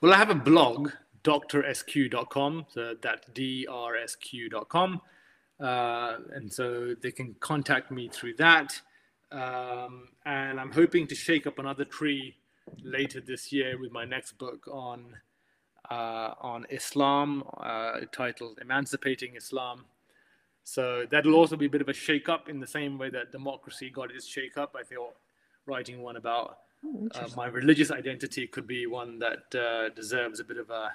[0.00, 0.90] Well, I have a blog,
[1.24, 5.00] drsq.com, so that's drsq.com.
[5.60, 8.80] Uh, and so they can contact me through that.
[9.30, 12.36] Um, and I'm hoping to shake up another tree
[12.82, 15.16] later this year with my next book on
[15.90, 19.84] uh, on Islam, uh, titled "Emancipating Islam."
[20.64, 23.32] So that'll also be a bit of a shake up in the same way that
[23.32, 24.76] democracy got its shake up.
[24.78, 25.14] I feel
[25.66, 30.44] writing one about oh, uh, my religious identity could be one that uh, deserves a
[30.44, 30.92] bit of a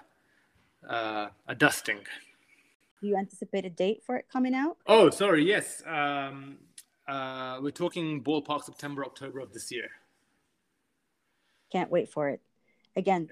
[0.89, 1.99] uh, a dusting.
[3.01, 4.77] Do you anticipate a date for it coming out?
[4.87, 5.45] Oh, sorry.
[5.45, 5.83] Yes.
[5.85, 6.57] Um,
[7.07, 9.89] uh, we're talking ballpark September, October of this year.
[11.71, 12.41] Can't wait for it.
[12.95, 13.29] Again,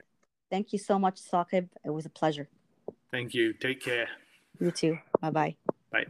[0.49, 1.69] thank you so much, Saqib.
[1.85, 2.49] It was a pleasure.
[3.11, 3.53] Thank you.
[3.53, 4.07] Take care.
[4.59, 4.97] You too.
[5.21, 5.55] Bye-bye.
[5.91, 6.05] Bye.